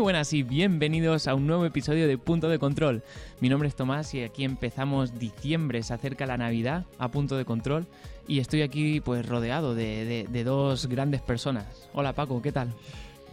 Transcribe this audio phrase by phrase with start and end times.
[0.00, 3.02] Muy buenas y bienvenidos a un nuevo episodio de Punto de Control.
[3.40, 7.44] Mi nombre es Tomás y aquí empezamos diciembre, se acerca la Navidad a Punto de
[7.44, 7.86] Control
[8.26, 11.86] y estoy aquí pues rodeado de, de- de dos grandes personas.
[11.92, 12.72] Hola Paco, ¿qué tal?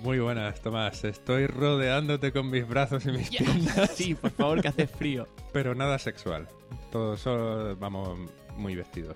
[0.04, 1.06] Muy buenas, Tomás.
[1.06, 5.26] Estoy rodeándote con mis brazos y mis piernas, Sí, por favor, que hace frío.
[5.54, 6.50] pero nada sexual.
[6.92, 8.20] Todos solo vamos
[8.58, 9.16] muy vestidos.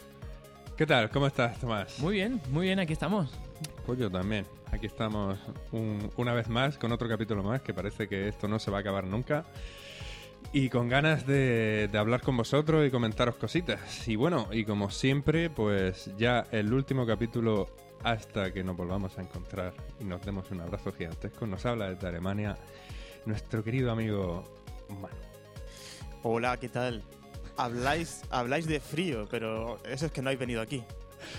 [0.78, 1.10] ¿Qué tal?
[1.10, 2.00] ¿Cómo estás, Tomás?
[2.00, 3.30] Muy bien, muy bien, aquí estamos.
[3.86, 4.46] Pues yo también.
[4.72, 5.38] Aquí estamos
[5.72, 8.78] un- una vez más con otro capítulo más, que parece que esto no se va
[8.78, 9.46] a acabar nunca.
[10.54, 14.08] Y con ganas de, de hablar con vosotros y comentaros cositas.
[14.08, 17.70] Y bueno, y como siempre, pues ya el último capítulo
[18.04, 21.46] hasta que nos volvamos a encontrar y nos demos un abrazo gigantesco.
[21.46, 22.58] Nos habla desde Alemania
[23.26, 24.44] nuestro querido amigo
[24.90, 25.16] Manu.
[26.24, 27.04] Hola, ¿qué tal?
[27.58, 30.84] Habláis, habláis de frío, pero eso es que no habéis venido aquí.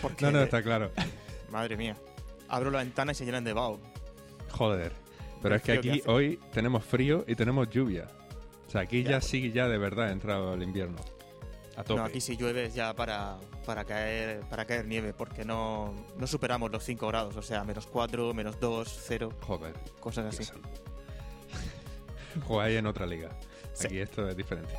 [0.00, 0.90] Porque, No, no, está claro.
[1.50, 1.96] madre mía,
[2.52, 3.80] abro la ventana y se llenan de vaho.
[4.50, 4.92] Joder.
[5.42, 8.06] Pero es que aquí hoy tenemos frío y tenemos lluvia.
[8.68, 9.20] O sea, aquí ya, Ya.
[9.20, 10.96] sí, ya de verdad ha entrado el invierno.
[11.76, 11.98] A tope.
[12.00, 16.26] No, aquí si llueve es ya para, para, caer, para caer nieve, porque no, no
[16.26, 19.74] superamos los 5 grados, o sea, menos 4, menos 2, 0, Joder.
[19.98, 20.50] cosas así.
[22.46, 23.30] Jugáis en otra liga.
[23.72, 23.86] Sí.
[23.86, 24.74] Aquí esto es diferente.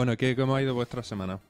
[0.00, 1.40] Bueno, ¿qué, ¿cómo ha ido vuestra semana?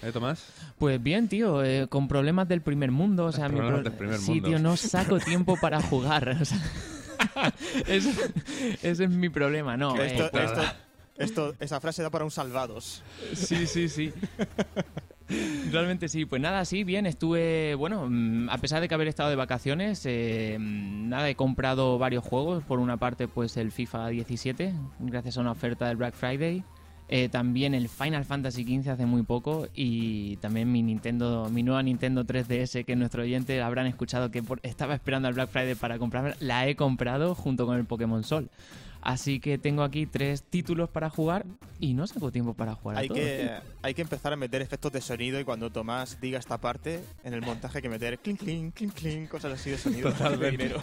[0.00, 0.42] ¿Eh, Tomás?
[0.78, 4.16] Pues bien, tío, eh, con problemas del primer mundo, o sea, mi pro- del primer
[4.16, 4.48] sí, mundo.
[4.48, 6.26] tío, no saco tiempo para jugar.
[6.40, 6.58] o sea,
[7.86, 8.10] ese,
[8.82, 9.94] ese es mi problema, no.
[10.00, 10.62] eh, esto, pues- esto,
[11.18, 13.02] esto, esa frase da para un salvados.
[13.34, 14.10] Sí, sí, sí.
[15.70, 16.24] Realmente sí.
[16.24, 17.04] Pues nada, sí, bien.
[17.04, 21.34] Estuve, bueno, mm, a pesar de que haber estado de vacaciones, eh, mm, nada, he
[21.34, 22.64] comprado varios juegos.
[22.64, 26.64] Por una parte, pues el FIFA 17, gracias a una oferta del Black Friday.
[27.10, 31.82] Eh, también el Final Fantasy XV hace muy poco y también mi Nintendo, mi nueva
[31.82, 35.98] Nintendo 3DS que nuestro oyente habrán escuchado que por- estaba esperando al Black Friday para
[35.98, 38.50] comprarla, la he comprado junto con el Pokémon Sol.
[39.00, 41.46] Así que tengo aquí tres títulos para jugar
[41.80, 42.96] y no saco tiempo para jugar.
[42.98, 46.20] a Hay todos, que, hay que empezar a meter efectos de sonido y cuando Tomás
[46.20, 49.70] diga esta parte, en el montaje hay que meter clink, clink, clink, clink, cosas así
[49.70, 50.10] de sonido.
[50.12, 50.44] Totalmente.
[50.44, 50.80] de dinero.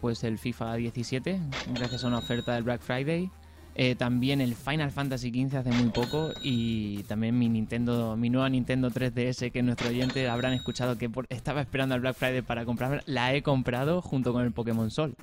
[0.00, 1.40] pues el FIFA 17,
[1.74, 3.30] gracias a una oferta del Black Friday.
[3.76, 8.48] Eh, también el Final Fantasy XV hace muy poco y también mi Nintendo, mi nueva
[8.48, 12.64] Nintendo 3DS que nuestro oyente habrán escuchado que por- estaba esperando al Black Friday para
[12.64, 15.16] comprarla, la he comprado junto con el Pokémon Sol.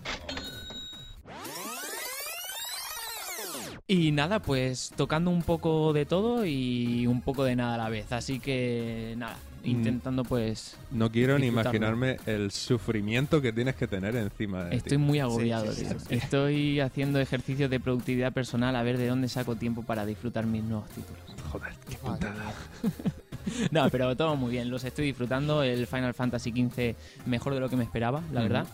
[3.91, 7.89] Y nada, pues tocando un poco de todo y un poco de nada a la
[7.89, 8.09] vez.
[8.13, 9.35] Así que nada,
[9.65, 10.77] intentando pues...
[10.91, 14.97] No quiero ni imaginarme el sufrimiento que tienes que tener encima de Estoy ti.
[14.97, 16.05] muy agobiado, sí, sí.
[16.09, 20.63] Estoy haciendo ejercicios de productividad personal a ver de dónde saco tiempo para disfrutar mis
[20.63, 21.19] nuevos títulos.
[21.51, 22.53] Joder, qué putada.
[23.71, 25.63] No, pero todo muy bien, los estoy disfrutando.
[25.63, 28.67] El Final Fantasy XV mejor de lo que me esperaba, la verdad.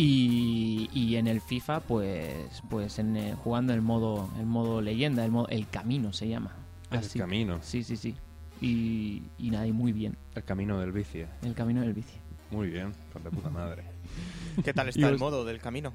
[0.00, 5.24] Y, y en el FIFA, pues, pues en, eh, jugando el modo, el modo leyenda,
[5.24, 6.54] el modo, el camino se llama.
[6.92, 7.18] El Así.
[7.18, 7.58] camino.
[7.62, 8.14] Sí, sí, sí.
[8.60, 10.16] Y, y nada, y muy bien.
[10.36, 11.26] El camino del vicio.
[11.42, 12.14] El camino del bici.
[12.52, 13.82] Muy bien, por de puta madre.
[14.64, 15.92] ¿Qué tal está el modo del camino?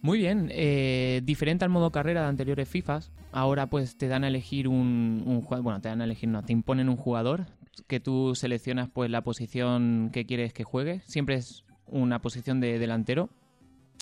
[0.00, 3.10] Muy bien, eh, diferente al modo carrera de anteriores FIFAs.
[3.32, 6.44] Ahora pues te dan a elegir un, un jugador, bueno, te dan a elegir, no,
[6.44, 7.46] te imponen un jugador
[7.88, 11.02] que tú seleccionas pues la posición que quieres que juegue.
[11.06, 13.30] Siempre es una posición de delantero,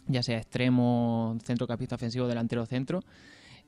[0.06, 3.02] ya sea extremo, centrocampista ofensivo, delantero centro.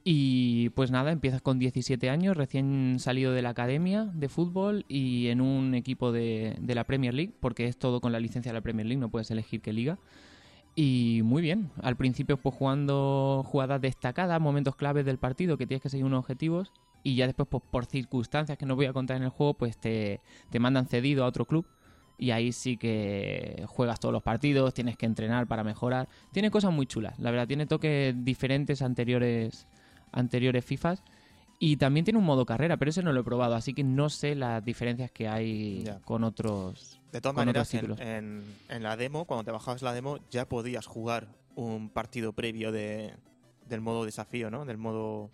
[0.05, 5.29] Y pues nada, empiezas con 17 años, recién salido de la academia de fútbol y
[5.29, 8.59] en un equipo de, de la Premier League, porque es todo con la licencia de
[8.59, 9.99] la Premier League, no puedes elegir qué liga.
[10.75, 15.83] Y muy bien, al principio pues jugando jugadas destacadas, momentos claves del partido que tienes
[15.83, 16.73] que seguir unos objetivos
[17.03, 19.77] y ya después pues, por circunstancias que no voy a contar en el juego pues
[19.77, 20.21] te,
[20.51, 21.67] te mandan cedido a otro club
[22.23, 26.09] y ahí sí que juegas todos los partidos, tienes que entrenar para mejorar.
[26.31, 29.67] Tiene cosas muy chulas, la verdad, tiene toques diferentes anteriores,
[30.13, 31.03] anteriores FIFAs.
[31.59, 34.09] Y también tiene un modo carrera, pero ese no lo he probado, así que no
[34.09, 35.99] sé las diferencias que hay Ya.
[36.01, 37.01] con otros.
[37.13, 41.27] De todas maneras, en- en la demo, cuando te bajabas la demo, ya podías jugar
[41.57, 43.15] un partido previo de,
[43.69, 44.65] del modo desafío, ¿no?
[44.65, 45.31] Del modo...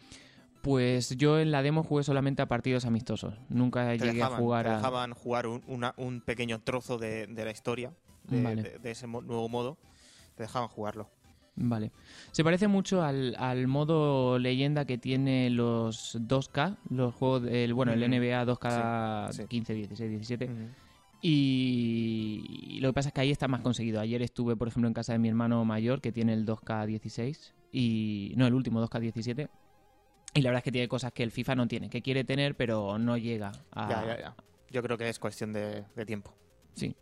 [0.63, 3.35] Pues yo en la demo jugué solamente a partidos amistosos.
[3.49, 4.77] Nunca Te llegué dejaban, a jugar te a.
[4.77, 7.93] dejaban jugar un, una- un pequeño trozo de, de la historia,
[8.25, 8.63] de, Vale.
[8.63, 9.79] de- de ese mo- nuevo modo.
[10.35, 11.09] Te dejaban jugarlo.
[11.61, 11.91] Vale.
[12.33, 17.93] Se parece mucho al, al modo leyenda que tiene los 2K, los juegos del, bueno,
[17.93, 18.01] el.
[18.09, 19.49] NBA 2K Sí, sí.
[19.49, 20.45] 15, 16, 17.
[20.45, 20.55] Ujú.
[21.21, 22.45] Y,
[22.77, 24.01] y lo que pasa es que ahí está más conseguido.
[24.01, 28.33] Ayer estuve, por ejemplo, en casa de mi hermano mayor que tiene el 2K16 y
[28.37, 29.49] no, el último 2K17.
[30.39, 32.55] Y la verdad es que tiene cosas que el FIFA no tiene, que quiere tener,
[32.57, 33.89] pero no llega a...
[33.91, 34.35] Ya, ya, ya.
[34.71, 36.33] Yo creo que es cuestión de, de tiempo.
[36.75, 36.95] Sí.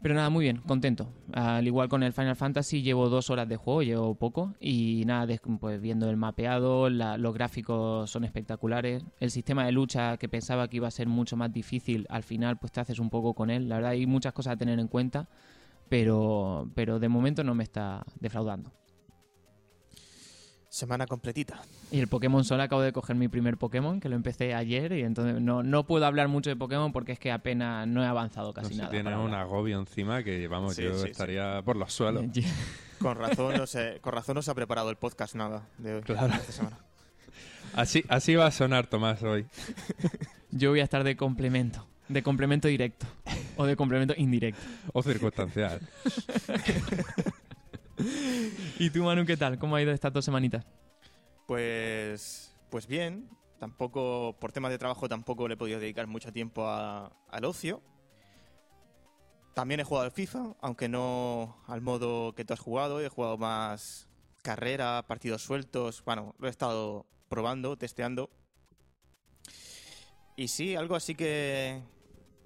[0.00, 1.12] Pero nada, muy bien, contento.
[1.32, 4.54] Al igual con el Final Fantasy, llevo dos horas de juego, llevo poco.
[4.60, 5.26] Y nada,
[5.60, 9.04] pues viendo el mapeado, la- los gráficos son espectaculares.
[9.20, 12.58] El sistema de lucha que pensaba que iba a ser mucho más difícil, al final
[12.58, 13.68] pues te haces un poco con él.
[13.68, 15.28] La verdad hay muchas cosas a tener en cuenta,
[15.88, 18.72] pero, pero de momento no me está defraudando.
[20.70, 21.62] Semana completita.
[21.90, 25.02] Y el Pokémon Sol acabo de coger mi primer Pokémon, que lo empecé ayer, y
[25.02, 28.48] entonces no, no puedo hablar mucho de Pokémon porque es que apenas no he avanzado
[28.48, 28.90] No casi nada.
[28.90, 29.40] tiene para un hablar.
[29.42, 31.10] agobio encima que, vamos, Sí, yo sí, sí.
[31.10, 32.24] estaría por los suelos.
[33.00, 36.02] Con razón, no sé, con razón no se ha preparado el podcast nada de hoy,
[36.02, 36.26] Claro.
[36.28, 36.78] de esta semana.
[37.74, 39.46] Así, así va a sonar Tomás hoy.
[40.50, 41.86] Yo voy a estar de complemento.
[42.08, 43.06] De complemento directo.
[43.56, 44.60] O de complemento indirecto.
[44.92, 45.78] O circunstancial.
[48.78, 49.58] ¿Y tú, Manu, qué tal?
[49.58, 50.64] ¿Cómo ha ido estas dos semanitas?
[51.46, 53.28] Pues, pues bien,
[53.58, 57.82] tampoco, por temas de trabajo tampoco le he podido dedicar mucho tiempo al ocio.
[59.54, 64.08] También he jugado FIFA, aunque no al modo que tú has jugado, he jugado más
[64.42, 68.30] carrera, partidos sueltos, bueno, lo he estado probando, testeando.
[70.36, 71.82] Y sí, algo así que,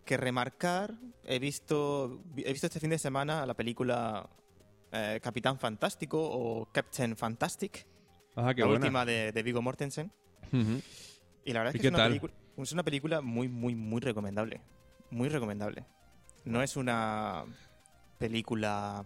[0.06, 0.94] que remarcar,
[1.24, 4.30] he visto, he visto este fin de semana la película
[4.92, 7.86] eh, Capitán Fantástico o Captain Fantastic
[8.36, 8.86] Ah, qué la buena.
[8.86, 10.10] última de, de Vigo Mortensen.
[11.44, 14.00] Y la verdad ¿Y es que es una, película, es una película muy, muy, muy
[14.00, 14.60] recomendable.
[15.10, 15.84] Muy recomendable.
[16.44, 17.44] No es una
[18.18, 19.04] película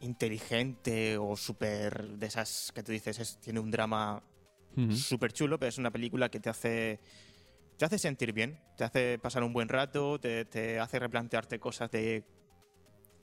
[0.00, 4.22] inteligente o súper de esas que tú dices, es- tiene un drama
[4.76, 4.92] Ujú.
[4.92, 7.00] súper chulo, pero es una película que te hace
[7.76, 11.88] te hace sentir bien, te hace pasar un buen rato, te, te hace replantearte cosas
[11.92, 12.24] de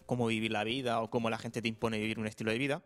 [0.06, 2.84] cómo vivir la vida o cómo la gente te impone vivir un estilo de vida.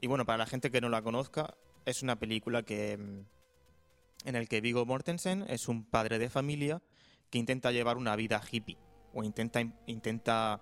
[0.00, 1.54] Y bueno, para la gente que no la conozca,
[1.84, 6.82] es una película que mm, en el que Vigo Mortensen es un padre de familia
[7.30, 8.78] que intenta llevar una vida hippie
[9.12, 10.60] o intenta intenta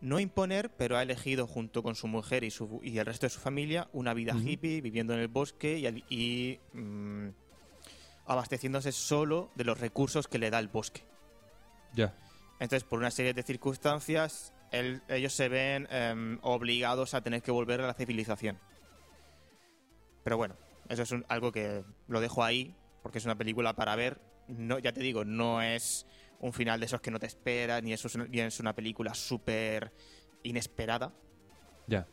[0.00, 3.30] no imponer, pero ha elegido junto con su mujer y, su, y el resto de
[3.30, 5.78] su familia una vida hippie, viviendo en el bosque
[6.08, 7.28] y, mm,
[8.26, 11.02] abasteciéndose solo de los recursos que le da el bosque.
[11.94, 12.14] Ya.
[12.60, 17.50] Entonces, por una serie de circunstancias, él- ellos se ven em, obligados a tener que
[17.50, 18.58] volver a la civilización.
[20.24, 20.56] Pero bueno,
[20.88, 24.20] eso es un- algo que lo dejo ahí, porque es una película para ver.
[24.48, 26.06] No, ya te digo, no es
[26.40, 28.74] un final de esos que no te esperas, ni, eso es una, ni es una
[28.74, 29.92] película súper
[30.42, 31.12] inesperada.
[31.86, 32.06] Ya.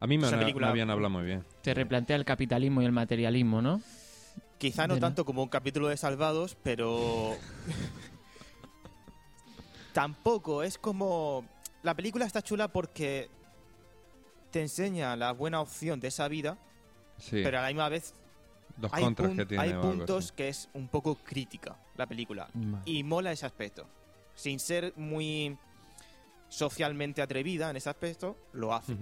[0.00, 1.44] A mí me, han- me película- habían hablado muy bien.
[1.62, 3.80] Te replantea el capitalismo y el materialismo, ¿no?
[4.58, 7.36] Quizá no tanto como un capítulo de Salvados, pero
[9.92, 11.44] tampoco es como
[11.82, 13.28] la película está chula porque
[14.50, 16.58] te enseña la buena opción de esa vida,
[17.18, 17.40] Sí.
[17.42, 18.14] pero a la misma vez
[18.80, 19.62] Los hay, contras pun- que tiene.
[19.62, 22.48] hay o algo puntos que es un poco crítica la película
[22.84, 23.86] y mola ese aspecto.
[24.34, 25.56] Sin ser muy
[26.48, 28.96] socialmente atrevida en ese aspecto, lo hace.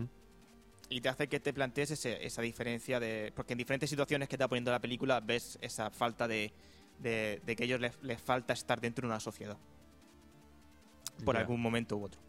[0.89, 3.33] Y te hace que te plantees ese- esa diferencia de...
[3.35, 6.53] Porque en diferentes situaciones que te va poniendo la película ves esa falta de,
[6.99, 9.57] de, de que a ellos les, les falta estar dentro de una sociedad.
[11.25, 12.21] Por algún momento u otro.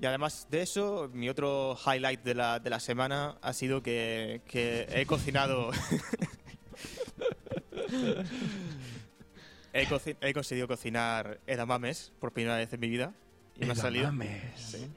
[0.00, 4.42] Y además de eso, mi otro highlight de la, de la semana ha sido que,
[4.46, 5.70] que he cocinado...
[9.72, 13.12] he, coci- he conseguido cocinar edamames por primera vez en mi vida.
[13.56, 14.10] Y me ha salido...
[14.56, 14.88] Sí.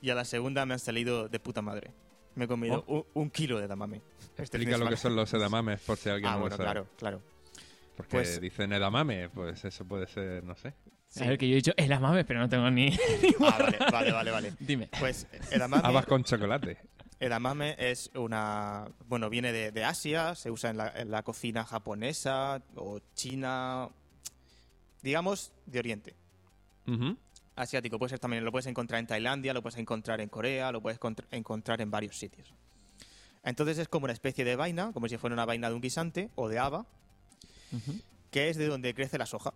[0.00, 1.92] Y a la segunda me han salido de puta madre.
[2.34, 3.96] Me he comido un, un kilo de edamame.
[3.96, 4.08] este
[4.38, 4.42] Oh.
[4.42, 6.72] Explica lo que son los edamames, por si alguien Ah, no bueno, lo sabe.
[6.72, 7.22] claro, claro.
[7.96, 10.72] Porque Pues- dicen edamame, pues eso puede ser, no sé.
[11.08, 11.24] Sí.
[11.24, 12.88] A ver, que yo he dicho el amame, pero no tengo ni...
[13.40, 14.52] Ah, vale, vale, vale, vale.
[14.60, 14.88] Dime.
[15.00, 16.76] Pues edamame, Habas con chocolate.
[17.18, 18.86] edamame es una...
[19.06, 23.88] Bueno, viene de, de Asia, se usa en la, en la cocina japonesa o china,
[25.02, 26.14] digamos, de Oriente.
[27.56, 30.80] Asiático, puede ser también, lo puedes encontrar en Tailandia, lo puedes encontrar en Corea, lo
[30.80, 32.52] puedes contra- encontrar en varios sitios.
[33.42, 36.30] Entonces es como una especie de vaina, como si fuera una vaina de un guisante
[36.34, 36.86] o de haba,
[38.30, 39.52] que es de donde crece la soja.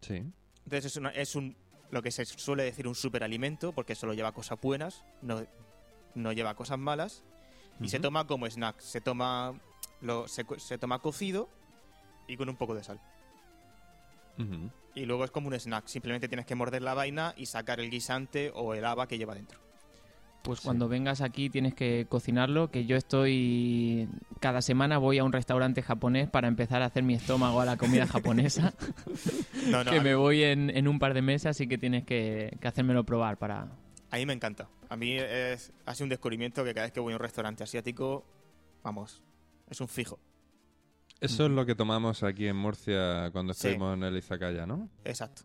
[0.00, 0.22] Sí.
[0.64, 1.56] Entonces es, una- es un
[1.90, 5.44] lo que se suele decir un superalimento, porque solo lleva cosas buenas, no,
[6.14, 7.24] no lleva cosas malas,
[7.80, 8.78] y se toma como snack.
[8.80, 9.58] Se toma,
[10.00, 11.48] lo, se, se toma cocido
[12.28, 13.00] y con un poco de sal.
[14.94, 17.90] Y luego es como un snack, simplemente tienes que morder la vaina y sacar el
[17.90, 19.60] guisante o el haba que lleva dentro.
[20.42, 20.64] Pues Sí.
[20.64, 24.08] cuando vengas aquí tienes que cocinarlo, que yo estoy...
[24.40, 27.76] Cada semana voy a un restaurante japonés para empezar a hacer mi estómago a la
[27.76, 28.72] comida japonesa,
[29.68, 32.56] No, no, que me voy en, en un par de meses, así que tienes que,
[32.60, 33.68] que hacérmelo probar para...
[34.10, 34.68] a mí me encanta.
[34.88, 37.62] A mí es, ha sido un descubrimiento que cada vez que voy a un restaurante
[37.62, 38.24] asiático
[38.82, 39.22] vamos,
[39.68, 40.18] es un fijo.
[41.20, 43.68] Eso es lo que tomamos aquí en Murcia cuando Sí.
[43.68, 44.88] estuvimos en el Izakaya, ¿no?
[45.04, 45.42] Exacto,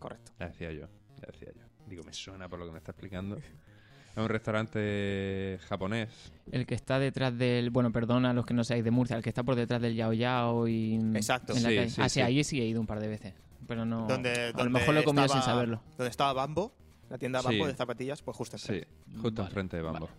[0.00, 0.32] correcto.
[0.40, 0.88] Ya decía yo,
[1.20, 1.62] ya decía yo.
[1.86, 3.36] Digo, me suena por lo que me está explicando.
[3.36, 6.08] Es un restaurante japonés.
[6.50, 7.70] El que está detrás del.
[7.70, 9.94] Bueno, perdona a los que no seáis de Murcia, el que está por detrás del
[9.94, 10.94] Yao Yao y.
[11.14, 11.54] Exacto.
[11.54, 11.90] en la Sí, calle.
[11.90, 12.14] sí, ah, sí.
[12.14, 13.34] sí, ahí sí he ido un par de veces.
[13.68, 14.06] Pero no.
[14.06, 15.82] donde, a lo mejor lo he comido estaba- sin saberlo.
[15.98, 16.72] Donde estaba Bambo,
[17.10, 17.70] la tienda Bambo Sí.
[17.72, 18.88] de zapatillas, pues justo Sí, enfrente.
[19.20, 20.06] justo Vale, enfrente de Bambo.
[20.06, 20.18] vale.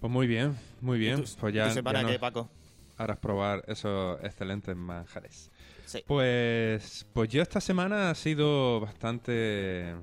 [0.00, 1.18] Pues muy bien, muy bien.
[1.20, 2.48] ¿Y tu- Pues ya, semana ya qué, nos Paco?
[2.98, 5.50] Harás probar esos excelentes manjares.
[5.86, 6.04] Sí.
[6.06, 9.94] Pues, pues yo esta semana ha sido bastante,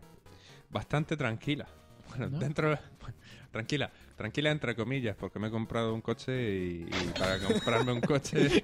[0.70, 1.68] bastante tranquila.
[2.10, 2.40] Bueno, ¿No?
[2.40, 2.78] dentro,
[3.52, 8.02] tranquila, tranquila entre comillas, porque me he comprado un coche y, y para comprarme un
[8.02, 8.64] coche.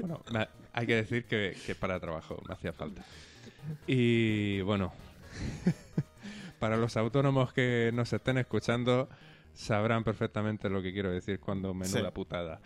[0.00, 3.04] bueno, me- hay que decir que, que para trabajo me hacía falta.
[3.86, 4.92] Y bueno,
[6.58, 9.08] para los autónomos que nos estén escuchando,
[9.54, 12.12] sabrán perfectamente lo que quiero decir cuando menuda Sí.
[12.14, 12.60] putada.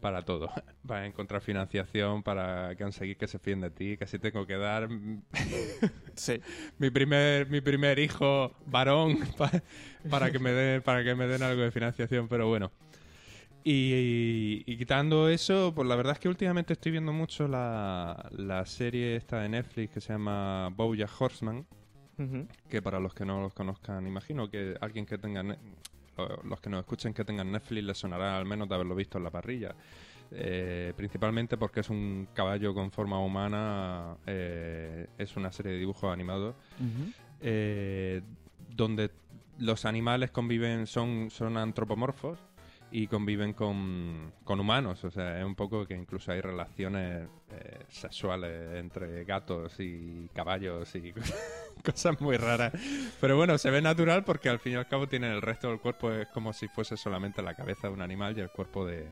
[0.00, 0.50] Para todo.
[0.86, 4.88] Para encontrar financiación, para conseguir que se fíen de ti, casi tengo que dar
[6.14, 6.40] Sí.
[6.78, 9.62] mi primer mi primer hijo varón pa-
[10.10, 12.70] para que me den para que me den algo de financiación pero bueno
[13.64, 18.64] y, y quitando eso pues la verdad es que últimamente estoy viendo mucho la, la
[18.66, 21.66] serie esta de Netflix que se llama BoJack Horseman
[22.68, 25.42] que para los que no los conozcan imagino que alguien que tenga
[26.44, 29.24] los que nos escuchen que tengan Netflix les sonará al menos de haberlo visto en
[29.24, 29.74] la parrilla.
[30.32, 36.12] Eh, principalmente porque es un caballo con forma humana eh, es una serie de dibujos
[36.12, 36.56] animados
[37.40, 38.22] eh,
[38.74, 39.12] donde
[39.58, 42.40] los animales conviven, son, son antropomorfos
[42.98, 45.04] y conviven con, con humanos.
[45.04, 50.94] O sea, es un poco que incluso hay relaciones eh, sexuales entre gatos y caballos
[50.94, 51.12] y
[51.84, 52.72] cosas muy raras.
[53.20, 55.78] Pero bueno, se ve natural porque al fin y al cabo tienen el resto del
[55.78, 59.10] cuerpo, es como si fuese solamente la cabeza de un animal y el cuerpo de,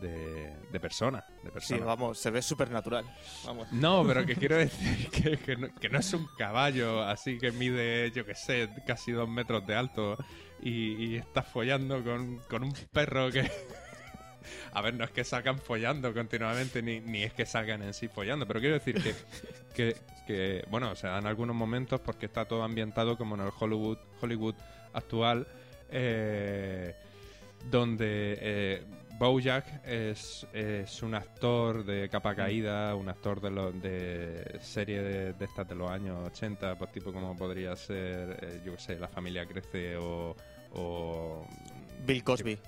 [0.00, 1.24] de, de persona.
[1.42, 1.84] De Sí, persona.
[1.86, 3.04] vamos, se ve súper natural.
[3.46, 3.66] Vamos.
[3.72, 7.50] No, pero que quiero decir que, que no, que no es un caballo así que
[7.50, 10.16] mide, yo que sé, casi dos metros de alto
[10.64, 13.48] y, y está follando con, con un perro que...
[14.72, 18.08] A ver, no es que salgan follando continuamente, ni, ni es que salgan en sí
[18.08, 19.14] follando, pero quiero decir que,
[19.74, 23.98] que, que, bueno, se dan algunos momentos porque está todo ambientado como en el Hollywood,
[24.20, 24.54] Hollywood
[24.92, 25.46] actual,
[25.90, 26.94] eh,
[27.70, 28.82] donde eh,
[29.18, 35.32] Bojack es, es un actor de capa caída, un actor de, lo- de serie de,
[35.34, 38.98] de estas de los años 80, pues tipo como podría ser, eh, yo qué sé,
[38.98, 40.36] La familia crece o...
[40.74, 41.46] o
[42.06, 42.58] Bill Cosby.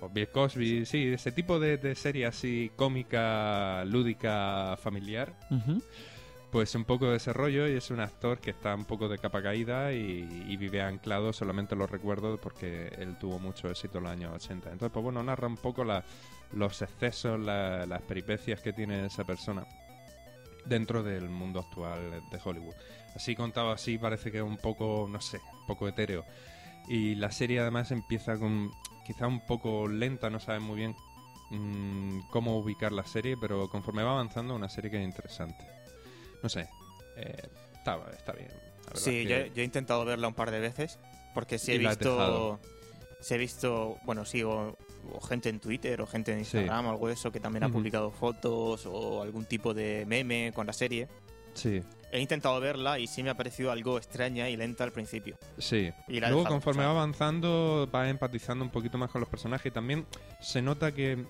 [0.00, 5.34] o Bill Cosby, sí, ese tipo de, de serie así cómica, lúdica, familiar,
[6.50, 9.18] pues un poco de ese rollo y es un actor que está un poco de
[9.18, 14.04] capa caída y, y vive anclado, solamente lo recuerdo porque él tuvo mucho éxito en
[14.04, 14.72] los años 80.
[14.72, 16.02] Entonces, pues bueno, narra un poco la-
[16.52, 19.64] los excesos, la- las peripecias que tiene esa persona
[20.64, 22.74] dentro del mundo actual de Hollywood.
[23.14, 26.24] Así contado así parece que es un poco, no sé, un poco etéreo.
[26.88, 28.70] Y la serie además empieza con
[29.06, 30.96] quizá un poco lenta, no sabes muy bien
[31.50, 35.64] mm, cómo ubicar la serie, pero conforme va avanzando, una serie que es interesante.
[36.42, 36.68] No sé,
[37.16, 38.50] eh, está, está bien.
[38.94, 40.98] Sí, yo, he intentado verla un par de veces
[41.34, 42.58] porque si he visto...
[43.20, 44.78] Si he visto, bueno, sigo
[45.12, 46.56] o gente en Twitter o gente en Sí.
[46.56, 50.52] Instagram o algo de eso que también ha publicado fotos o algún tipo de meme
[50.54, 51.06] con la serie.
[51.52, 55.36] Sí, He intentado verla y sí me ha parecido algo extraña y lenta al principio.
[55.58, 55.92] sí.
[56.08, 59.66] Y Luego, conforme va avanzando, va empatizando un poquito más con los personajes.
[59.66, 60.06] Y también
[60.40, 61.24] se nota que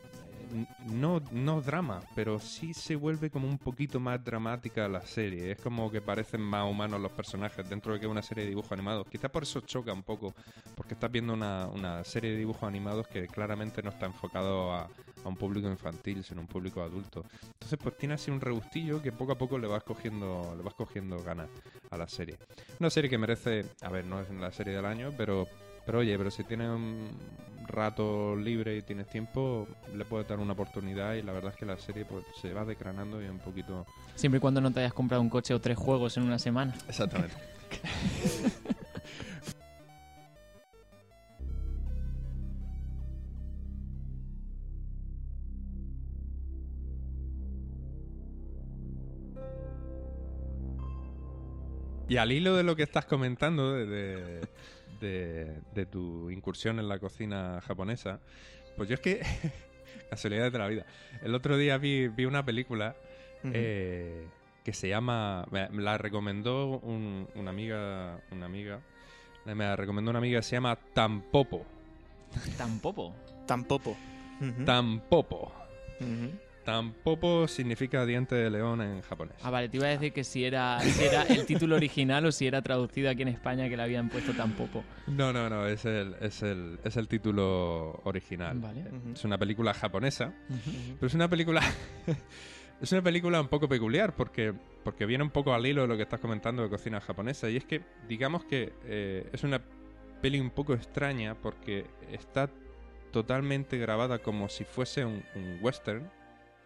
[0.86, 5.52] no, no drama, pero sí se vuelve como un poquito más dramática la serie.
[5.52, 8.50] Es como que parecen más humanos los personajes dentro de que es una serie de
[8.50, 9.06] dibujos animados.
[9.08, 10.34] Quizás por eso choca un poco,
[10.74, 14.88] porque estás viendo una, una serie de dibujos animados que claramente no está enfocado a,
[15.24, 17.24] a un público infantil, sino un público adulto.
[17.42, 20.74] Entonces, pues tiene así un regustillo que poco a poco le vas cogiendo, le vas
[20.74, 21.48] cogiendo ganas
[21.90, 22.38] a la serie.
[22.78, 25.46] Una serie que merece, a ver, no es la serie del año, pero,
[25.90, 27.08] pero oye, pero si tienes un
[27.66, 29.66] rato libre y tienes tiempo,
[29.96, 32.64] le puedes dar una oportunidad y la verdad es que la serie pues se va
[32.64, 33.84] decranando y un poquito...
[34.14, 36.72] Siempre y cuando no te hayas comprado un coche o tres juegos en una semana.
[36.88, 37.34] Exactamente.
[52.08, 54.48] Y al hilo de lo que estás comentando, de, de-
[55.00, 58.20] de- de tu incursión en la cocina japonesa,
[58.76, 59.20] pues yo es que,
[60.10, 60.86] casualidades de la vida,
[61.22, 62.94] el otro día vi, vi una película
[63.54, 64.26] eh,
[64.64, 68.80] que se llama, me me la recomendó un- una amiga, una amiga
[69.46, 71.64] Me la recomendó una amiga que se llama Tampopo.
[73.46, 73.96] Tampoco.
[74.40, 75.52] Ujú, Tampopo.
[76.00, 76.30] ujú.
[76.70, 79.36] Tampopo significa diente de león en japonés.
[79.42, 82.32] Ah, vale, te iba a decir que si era, si era el título original o
[82.32, 84.84] si era traducido aquí en España que le habían puesto tampoco.
[85.06, 88.58] No, no, no, es el, es el, es el título original.
[88.60, 88.84] Vale.
[89.12, 90.32] Es una película japonesa,
[90.94, 91.60] pero es una película...
[92.80, 95.96] es una película un poco peculiar porque, porque viene un poco al hilo de lo
[95.96, 97.50] que estás comentando de cocina japonesa.
[97.50, 99.60] Y es que, digamos que eh, es una
[100.22, 102.48] peli un poco extraña porque está
[103.10, 106.08] totalmente grabada como si fuese un, un western,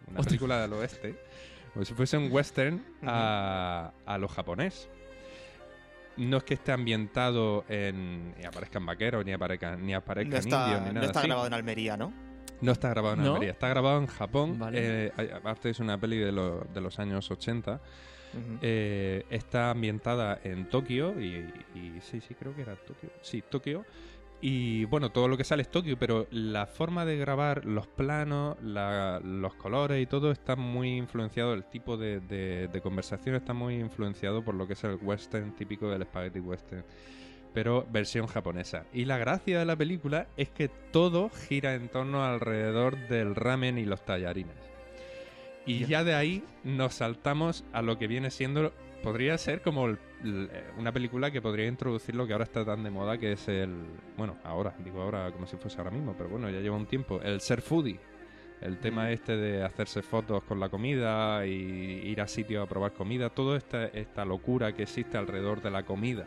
[0.07, 0.25] una Ostras.
[0.27, 1.15] película del oeste,
[1.73, 4.89] como si fuese un western a, a lo japonés.
[6.17, 8.33] No es que esté ambientado en.
[8.37, 11.27] ni aparezcan vaqueros, ni aparezcan, ni aparezcan No está, indios, ni no nada está así.
[11.27, 12.13] grabado en Almería, ¿no?
[12.61, 13.33] No está grabado en ¿No?
[13.33, 14.57] Almería, está grabado en Japón.
[14.57, 15.07] Vale.
[15.07, 17.73] Eh, aparte es una peli de, lo- de los años 80.
[17.73, 18.57] Ujú.
[18.61, 23.09] Eh, está ambientada en Tokio y, y sí, sí, creo que era Tokio.
[23.21, 23.83] Sí, Tokio.
[24.41, 28.57] Y bueno, todo lo que sale es Tokio, pero la forma de grabar, los planos,
[28.61, 33.53] la- los colores y todo está muy influenciado, el tipo de, de- de conversación está
[33.53, 36.83] muy influenciado por lo que es el western típico del spaghetti western,
[37.53, 38.85] pero versión japonesa.
[38.93, 43.77] Y la gracia de la película es que todo gira en torno alrededor del ramen
[43.79, 44.57] y los tallarines.
[45.65, 48.71] Y ya de ahí nos saltamos a lo que viene siendo.
[49.05, 52.65] Podría ser como el- el- eh, una película que podría introducir lo que ahora está
[52.65, 53.73] tan de moda, que es el.
[54.17, 57.21] Bueno, ahora, digo ahora como si fuese ahora mismo, pero bueno, ya lleva un tiempo.
[57.21, 57.99] El ser foodie.
[58.61, 62.93] El tema este de hacerse fotos con la comida y ir a sitios a probar
[62.93, 63.29] comida.
[63.29, 66.25] Toda esta, esta locura que existe alrededor de la comida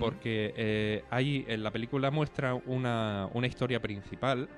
[0.00, 4.48] porque eh, hay en la película muestra una, una historia principal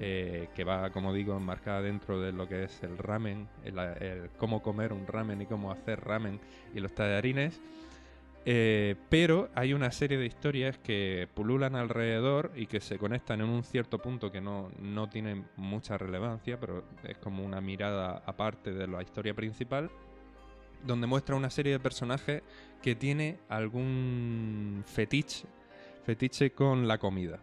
[0.00, 4.30] Eh, que va, como digo, enmarcada dentro de lo que es el ramen, el, el
[4.38, 6.40] cómo comer un ramen y cómo hacer ramen
[6.74, 7.60] y los tallarines.
[8.46, 13.48] Eh, pero hay una serie de historias que pululan alrededor y que se conectan en
[13.48, 18.72] un cierto punto que no, no tiene mucha relevancia, pero es como una mirada aparte
[18.72, 19.90] de la historia principal,
[20.86, 22.42] donde muestra una serie de personajes
[22.82, 25.46] que tiene algún fetiche,
[26.04, 27.40] fetiche con la comida.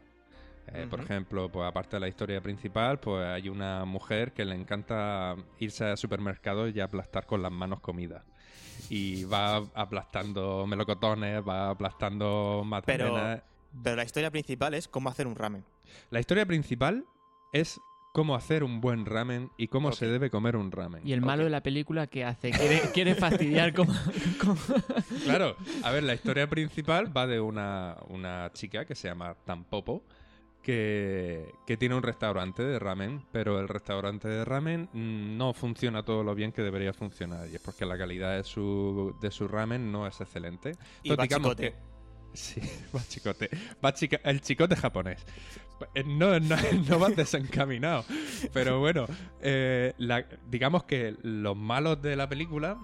[0.74, 4.56] Eh, Por ejemplo, pues aparte de la historia principal, pues hay una mujer que le
[4.56, 8.24] encanta irse al supermercado y aplastar con las manos comida.
[8.90, 13.42] Y va aplastando melocotones, va aplastando Pero-.
[13.84, 15.64] Pero la historia principal es cómo hacer un ramen.
[16.10, 17.06] La historia principal
[17.54, 17.80] es
[18.14, 21.08] cómo hacer un buen ramen y cómo se debe comer un ramen.
[21.08, 22.52] Y el malo de la película, ¿qué hace?
[22.52, 23.94] ¿Quiere, quiere fastidiar como,
[24.40, 24.58] como-
[25.24, 30.04] Claro, a ver, la historia principal va de una, una chica que se llama Tampopo,
[30.62, 36.04] que, que tiene un restaurante de ramen, pero el restaurante de ramen mm, no funciona
[36.04, 39.48] todo lo bien que debería funcionar, y es porque la calidad de su, de su
[39.48, 40.72] ramen no es excelente.
[41.04, 41.72] Y Entonces, va digamos chicote.
[41.72, 41.92] que-
[42.34, 42.62] Sí,
[42.96, 43.50] va chicote.
[43.84, 45.26] Va chica- el chicote japonés.
[45.96, 46.56] Eh, No, no,
[46.90, 48.06] no vas desencaminado.
[48.54, 49.06] Pero bueno,
[49.42, 52.78] eh, la- digamos que los malos de la película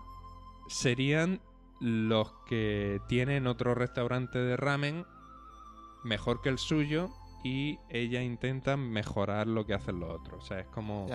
[0.68, 1.40] serían
[1.80, 5.06] los que tienen otro restaurante de ramen
[6.04, 7.10] mejor que el suyo
[7.43, 10.43] y ella intenta mejorar lo que hacen los otros.
[10.43, 11.08] O sea, es como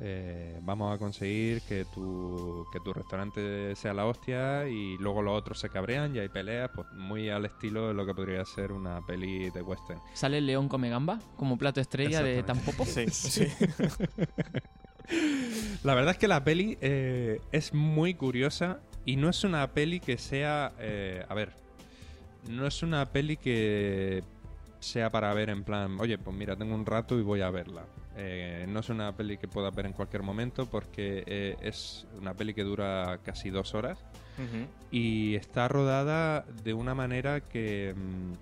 [0.00, 5.36] eh, vamos a conseguir que tu, que tu restaurante sea la hostia y luego los
[5.36, 8.70] otros se cabrean y hay peleas, pues muy al estilo de lo que podría ser
[8.70, 10.00] una peli de western.
[10.14, 11.18] ¿Sale el león come gamba?
[11.36, 12.42] Como plato estrella de.
[12.42, 12.84] Tampopo.
[12.98, 13.46] Sí, sí.
[15.84, 20.00] La verdad es que la peli eh, es muy curiosa y no es una peli
[20.00, 21.52] que sea, eh, a ver,
[22.48, 24.22] no es una peli que
[24.80, 27.84] sea para ver en plan, oye, pues mira, tengo un rato y voy a verla.
[28.16, 32.34] Eh, no es una peli que puedas ver en cualquier momento porque eh, es una
[32.34, 33.98] peli que dura casi dos horas
[34.92, 38.32] y está rodada de una manera que mm,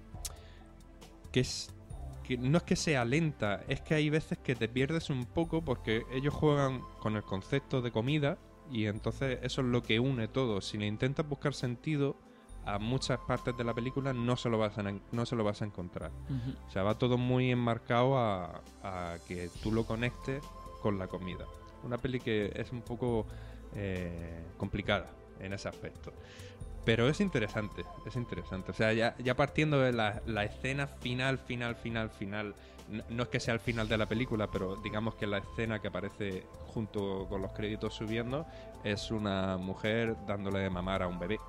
[1.33, 1.71] que es
[2.23, 5.63] que no es que sea lenta, es que hay veces que te pierdes un poco
[5.63, 8.37] porque ellos juegan con el concepto de comida
[8.71, 10.61] y entonces eso es lo que une todo.
[10.61, 12.17] Si le intentas buscar sentido
[12.67, 15.63] a muchas partes de la película no se lo vas a, no se lo vas
[15.63, 16.11] a encontrar.
[16.67, 20.43] O sea, va todo muy enmarcado a, a que tú lo conectes
[20.83, 21.47] con la comida.
[21.85, 23.27] Una peli que es un poco
[23.75, 26.13] eh, complicada en ese aspecto.
[26.85, 28.71] Pero es interesante, es interesante.
[28.71, 32.55] O sea, ya, ya partiendo de la, la escena final, final, final, final.
[32.89, 35.81] No, no es que sea el final de la película, pero digamos que la escena
[35.81, 38.47] que aparece junto con los créditos subiendo
[38.85, 41.41] es una mujer dándole de mamar a un bebé.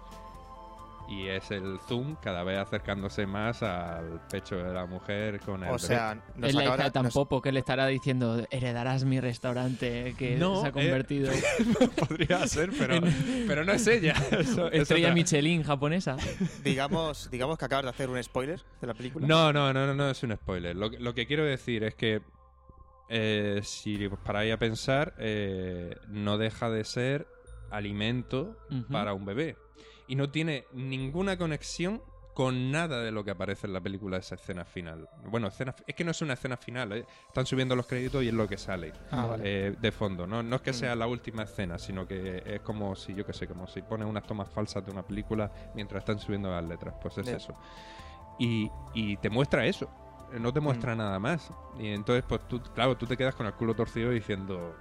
[1.09, 5.71] Y es el zoom cada vez acercándose más al pecho de la mujer con el
[5.71, 10.15] O sea, nos es la hija nos- Tampopo que le estará diciendo heredarás mi restaurante
[10.17, 11.31] que No, se ha eh, convertido
[12.07, 12.99] podría ser pero,
[13.47, 16.17] pero no es ella Eso- es estrella Michelin japonesa.
[16.63, 19.25] digamos, digamos que acabas de hacer un spoiler de la película.
[19.25, 20.75] no no no no, no es un spoiler.
[20.75, 22.21] Lo, que- lo que quiero decir es que
[23.09, 27.27] eh, si os paráis a pensar eh, no deja de ser
[27.71, 28.57] alimento
[28.91, 29.55] para un bebé
[30.07, 32.01] y no tiene ninguna conexión
[32.33, 35.09] con nada de lo que aparece en la película esa escena final.
[35.23, 37.07] Bueno, escena, es que no es una escena final, ¿eh?
[37.27, 39.43] están subiendo los créditos y es lo que sale Ah, vale.
[39.45, 40.27] eh, de fondo.
[40.27, 40.75] No, no es que Mm.
[40.75, 44.07] sea la última escena, sino que es como si, yo qué sé, como si pones
[44.07, 46.93] unas tomas falsas de una película mientras están subiendo las letras.
[47.01, 47.55] Pues es eso.
[48.37, 49.89] Y, y te muestra eso,
[50.31, 50.97] eh, no te muestra Mm.
[50.99, 51.49] nada más.
[51.79, 54.75] Y entonces, pues tú, claro, tú te quedas con el culo torcido diciendo,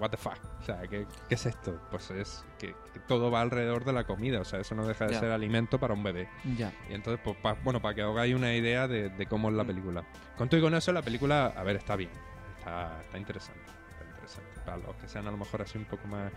[0.00, 1.80] what the fuck, o sea, ¿qué, qué es esto?
[1.90, 5.06] Pues es que, que todo va alrededor de la comida, o sea, eso no deja
[5.06, 5.20] de Ya.
[5.20, 6.28] ser alimento para un bebé.
[6.56, 6.72] Ya.
[6.88, 9.54] Y entonces, pues, pa- bueno, para que os hagáis una idea de, de cómo es
[9.54, 9.66] la Mm.
[9.68, 10.04] película.
[10.36, 12.10] Con todo y con eso, la película, a ver, está bien.
[12.58, 13.60] Está, está interesante.
[13.92, 14.60] Está interesante.
[14.64, 16.32] Para los que sean a lo mejor así un poco más.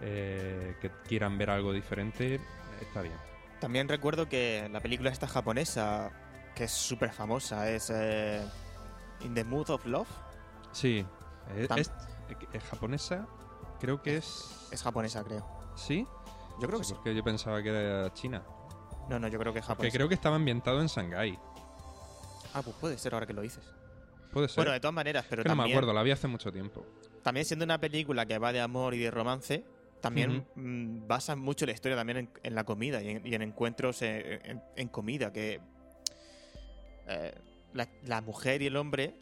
[0.00, 2.38] eh, que quieran ver algo diferente,
[2.80, 3.16] está bien.
[3.60, 6.12] También recuerdo que la película esta japonesa,
[6.54, 8.40] que es súper famosa, es eh,
[9.24, 10.06] In the Mood of Love.
[10.70, 11.04] Sí.
[11.56, 11.90] Es,
[12.28, 13.26] es- es japonesa,
[13.80, 14.68] creo que es.
[14.70, 15.46] Es japonesa, creo.
[15.76, 16.06] ¿Sí?
[16.60, 16.94] Yo creo que sí.
[16.94, 18.42] Porque yo pensaba que era China.
[19.08, 19.96] No, no, yo creo que es japonesa.
[19.96, 21.38] creo que estaba ambientado en Shanghái.
[22.54, 23.64] Ah, pues puede ser ahora que lo dices.
[24.32, 24.56] Puede ser.
[24.56, 26.84] Bueno, de todas maneras, pero que no me también, acuerdo, la vi hace mucho tiempo.
[27.22, 29.64] también siendo una película que va de amor y de romance,
[30.02, 33.42] también mm, basa mucho la historia también en, en la comida y en, y en
[33.42, 35.60] encuentros eh, en, en comida, que
[37.06, 37.34] eh,
[37.72, 39.14] la, la mujer y el hombre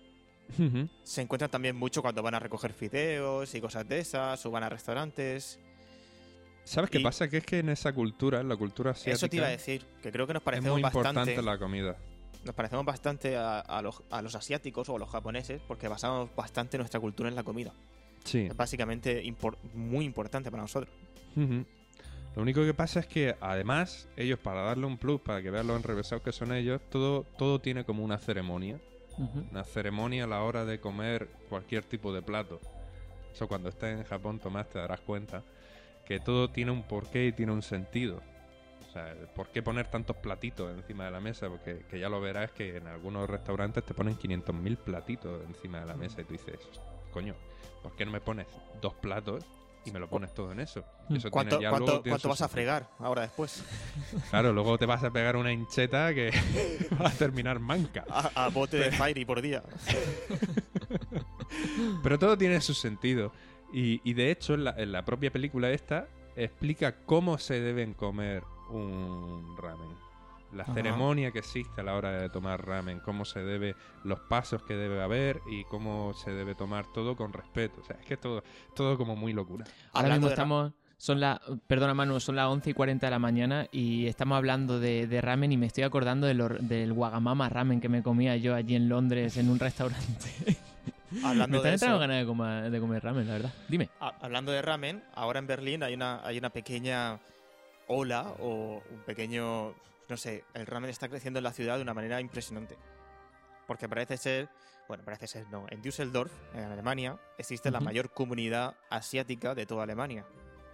[1.02, 4.62] Se encuentran también mucho cuando van a recoger fideos y cosas de esas, o van
[4.62, 5.59] a restaurantes.
[6.64, 7.28] ¿Sabes qué Y- pasa?
[7.28, 9.85] Que es que en esa cultura, en la cultura asiática, Eso te iba a decir,
[10.02, 11.96] que creo que nos es parecemos muy bastante, importante la comida.
[12.44, 16.30] nos parecemos bastante a, a los, a los asiáticos o a los japoneses, porque basamos
[16.35, 17.72] bastante nuestra cultura en la comida.
[18.24, 18.46] Sí.
[18.50, 20.92] Es básicamente impor- muy importante para nosotros.
[21.37, 25.66] Lo único que pasa es que además ellos para darle un plus, para que vean
[25.68, 28.78] lo enrevesados que son ellos, todo, todo tiene como una ceremonia.
[29.50, 32.61] Una ceremonia a la hora de comer cualquier tipo de plato.
[33.33, 35.42] Eso cuando estés en Japón, Tomás, te darás cuenta
[36.05, 38.22] que todo tiene un porqué y tiene un sentido.
[38.88, 41.48] O sea, ¿por qué poner tantos platitos encima de la mesa?
[41.48, 45.87] Porque que ya lo verás que en algunos restaurantes te ponen 500.000 platitos encima de
[45.87, 46.59] la mesa y tú dices,
[47.11, 47.35] coño,
[47.83, 48.46] ¿por qué no me pones
[48.81, 49.44] dos platos
[49.87, 50.85] y me lo pones todo en eso?
[51.11, 53.62] Eso ¿Cuánto, tiene ya cuánto- luego tiene cuánto su vas a fregar ahora después?
[54.31, 56.31] Claro, luego te vas a pegar una hincheta que
[57.01, 58.05] va a terminar manca.
[58.11, 59.62] A, a bote de Fairy por día.
[62.03, 63.33] Pero todo tiene su sentido.
[63.72, 67.94] Y, y de hecho, en la, en la propia película esta, explica cómo se deben
[67.94, 69.88] comer un ramen.
[70.57, 70.75] La Ajá.
[70.75, 74.75] ceremonia que existe a la hora de tomar ramen, cómo se debe, los pasos que
[74.75, 77.81] debe haber y cómo se debe tomar todo con respeto.
[77.81, 78.42] O sea, es que todo,
[78.75, 79.64] todo como muy locura.
[79.92, 80.73] Ahora mismo estamos.
[80.99, 84.81] Son la, perdona Manu, son las 11 y 40 de la mañana y estamos hablando
[84.81, 88.35] de, de ramen y me estoy acordando de lo- del Wagamama ramen que me comía
[88.38, 90.31] yo allí en Londres en un restaurante.
[91.11, 93.53] me Hablando están de entrando eso, ganas de comer, de comer ramen, la verdad.
[93.69, 93.90] Dime.
[94.01, 97.19] ha- hablando de ramen, ahora en Berlín hay una, hay una pequeña
[97.88, 99.75] ola o un pequeño,
[100.09, 102.77] no sé, el ramen está creciendo en la ciudad de una manera impresionante.
[103.66, 104.49] Porque parece ser,
[104.88, 109.83] bueno, parece ser no, en Düsseldorf, en Alemania, existe la mayor comunidad asiática de toda
[109.83, 110.25] Alemania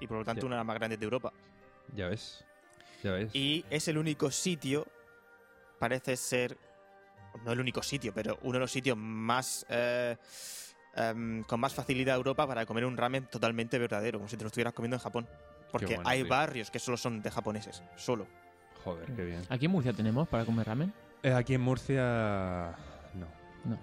[0.00, 0.46] y por lo tanto Ya.
[0.46, 1.32] una de las más grandes de Europa.
[1.94, 2.44] Ya ves.
[3.02, 3.34] Ya ves.
[3.34, 4.86] Y es el único sitio,
[5.78, 6.58] parece ser,
[7.44, 10.16] no el único sitio, pero uno de los sitios más eh,
[10.94, 14.44] em, con más facilidad de Europa para comer un ramen totalmente verdadero, como si te
[14.44, 15.26] lo estuvieras comiendo en Japón.
[15.70, 16.28] Porque bueno, hay tío.
[16.28, 18.26] barrios que solo son de japoneses, solo.
[18.84, 19.42] Joder, qué bien.
[19.48, 20.92] ¿Aquí en Murcia tenemos para comer ramen?
[21.22, 22.74] Eh, aquí en Murcia,
[23.14, 23.26] no.
[23.64, 23.78] No.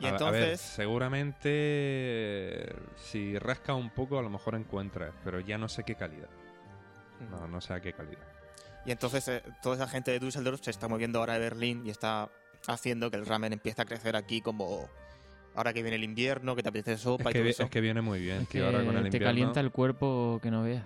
[0.00, 5.38] Y A- a, ver, entonces, seguramente si rasca un poco a lo mejor encuentras, pero
[5.40, 6.28] ya no sé qué calidad.
[7.30, 8.18] No, no sé a qué calidad.
[8.84, 11.90] y entonces eh, toda esa gente de Düsseldorf se está moviendo ahora de Berlín y
[11.90, 12.28] está
[12.66, 14.88] haciendo que el ramen empiece a crecer aquí como
[15.54, 17.62] ahora que viene el invierno, que te apetece sopa Es y que, todo vi- eso.
[17.62, 19.28] es que viene muy bien, Es tío, que ahora con el te invierno.
[19.28, 20.84] calienta el cuerpo que no veas.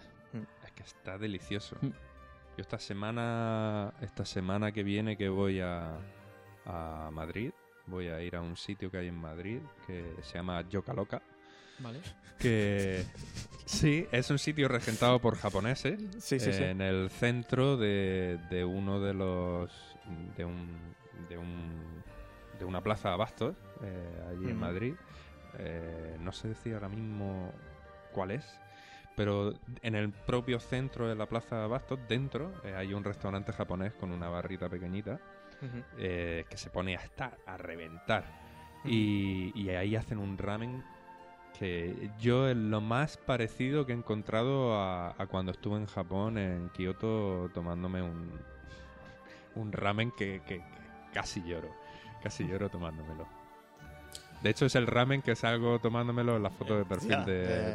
[0.67, 1.77] Es que está delicioso.
[2.57, 5.99] Yo esta semana, esta semana que viene que voy a,
[6.65, 7.53] a Madrid,
[7.87, 11.23] voy a ir a un sitio que hay en Madrid que se llama Yoka Loca.
[11.79, 12.01] Vale.
[12.39, 13.05] Que
[13.67, 16.01] sí, es un sitio regentado por japoneses.
[16.19, 16.63] Sí, sí, sí.
[16.63, 19.71] en el centro de, de uno de los
[20.37, 20.95] de un
[21.29, 22.03] de un
[22.59, 24.59] de una plaza de abastos eh, allí en.
[24.59, 24.95] Madrid
[25.59, 27.51] Eh, no sé decir ahora mismo
[28.13, 28.45] cuál es
[29.17, 33.93] pero en el propio centro de la Plaza Bastos, dentro, eh, hay un restaurante japonés
[33.95, 35.19] con una barrita pequeñita
[35.99, 38.25] eh, que se pone a estar, a reventar.
[38.85, 40.85] Y, y ahí hacen un ramen
[41.59, 46.37] que yo es lo más parecido que he encontrado a, a cuando estuve en Japón,
[46.37, 48.31] en Kioto, tomándome un,
[49.55, 50.65] un ramen que, que- que
[51.15, 51.71] casi lloro.
[52.23, 53.27] Casi lloro tomándomelo.
[54.43, 57.25] De hecho, es el ramen que salgo tomándomelo en la foto de perfil ya, ya.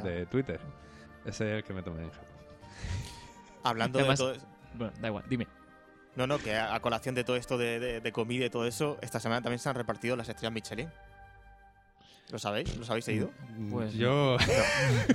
[0.04, 0.60] de Twitter.
[1.26, 2.28] Ese es el que me tomé en Japón.
[3.64, 4.36] Hablando Además- de todo
[4.76, 5.48] Bueno, da igual, dime.
[6.16, 8.66] No, no, que a, a colación de todo esto de, de- de comida y todo
[8.68, 10.90] eso, esta semana también se han repartido las estrellas Michelin.
[12.32, 12.76] ¿Lo sabéis?
[12.78, 13.32] ¿Los habéis seguido?
[13.70, 14.38] Pues- yo...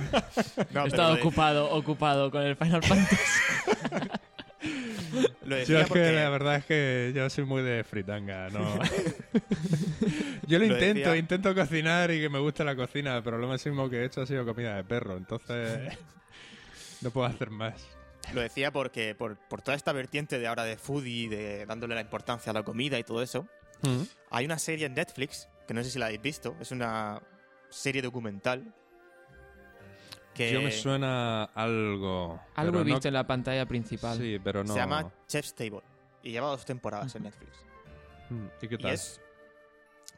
[0.03, 0.17] No,
[0.57, 3.15] He pero estado de- ocupado, ocupado con el Final Fantasy.
[5.45, 8.79] Lo Yo decía que porque- la verdad es que yo soy muy de fritanga, ¿no?
[10.47, 13.47] yo lo, Lo intento, decía- intento cocinar y que me guste la cocina, pero lo
[13.47, 15.97] máximo que he hecho ha sido comida de perro, entonces
[17.01, 17.85] no puedo hacer más.
[18.33, 22.01] Lo decía porque por, por toda esta vertiente de ahora de foodie, de dándole la
[22.01, 23.47] importancia a la comida y todo eso,
[24.31, 27.21] hay una serie en Netflix, que no sé si la habéis visto, es una
[27.69, 28.73] serie documental.
[30.37, 32.39] Que Yo me suena algo.
[32.55, 34.17] Algo he no- visto en la pantalla principal.
[34.17, 34.71] Sí, pero no.
[34.73, 35.81] se llama Chef's Table
[36.23, 37.51] y lleva dos temporadas en Netflix.
[38.29, 38.91] Mm, ¿Y qué Y tal?
[38.91, 39.19] es,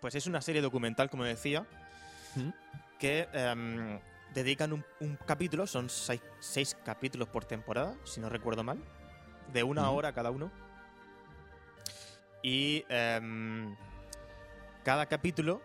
[0.02, 1.66] pues es una serie documental, como decía,
[2.36, 2.50] Mm.
[3.00, 4.00] que em,
[4.34, 8.78] dedican un, un capítulo, son seis, seis capítulos por temporada, si no recuerdo mal,
[9.54, 9.96] de una Mm.
[9.96, 10.52] hora cada uno.
[12.44, 13.76] Y em,
[14.84, 15.62] cada capítulo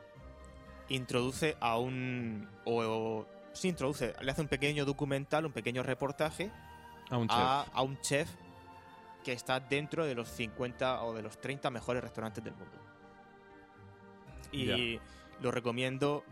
[0.88, 2.48] introduce a un...
[2.64, 6.50] O, sí, introduce, le hace un pequeño documental, un pequeño reportaje
[7.10, 7.38] A un chef.
[7.38, 8.28] a, a un chef
[9.24, 12.78] que está dentro de los 50 o de los 30 mejores restaurantes del mundo.
[14.52, 15.00] Y
[15.40, 16.24] lo recomiendo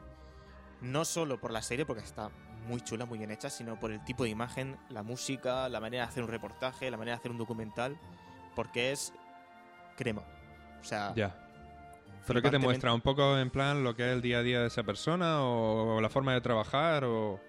[0.81, 2.31] no solo por la serie, porque está
[2.69, 6.05] muy chula, muy bien hecha, sino por el tipo de imagen, la música, la manera
[6.05, 7.99] de hacer un reportaje, la manera de hacer un documental,
[8.55, 9.13] porque es
[9.97, 10.23] crema.
[10.81, 11.42] O sea, Ya.
[12.27, 12.93] ¿Pero qué te muestra?
[12.95, 15.43] ¿Un poco en plan lo que es el día a día de esa persona?
[15.43, 17.05] ¿O la forma de trabajar?
[17.05, 17.41] ¿O.?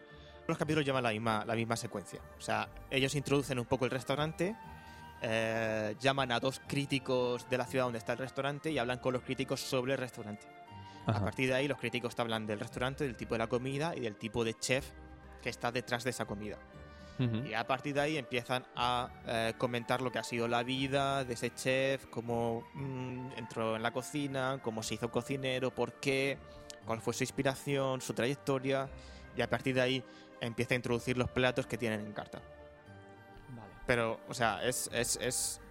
[0.47, 2.19] los capítulos llevan la misma, la misma secuencia.
[2.37, 4.55] O sea, ellos introducen un poco el restaurante,
[5.21, 9.13] eh, llaman a dos críticos de la ciudad donde está el restaurante y hablan con
[9.13, 10.45] los críticos sobre el restaurante.
[11.05, 13.93] A partir de ahí, los críticos te hablan del restaurante, del tipo de la comida
[13.95, 14.89] y del tipo de chef
[15.41, 16.57] que está detrás de esa comida.
[17.19, 21.23] Y a partir de ahí empiezan a eh, comentar lo que ha sido la vida
[21.23, 26.37] de ese chef, cómo mm, entró en la cocina, cómo se hizo cocinero, por qué,
[26.85, 28.89] cuál fue su inspiración, su trayectoria.
[29.37, 30.03] Y a partir de ahí
[30.41, 32.41] empieza a introducir los platos que tienen en carta.
[33.49, 33.73] Vale.
[33.85, 35.61] Pero, o sea, es, es, es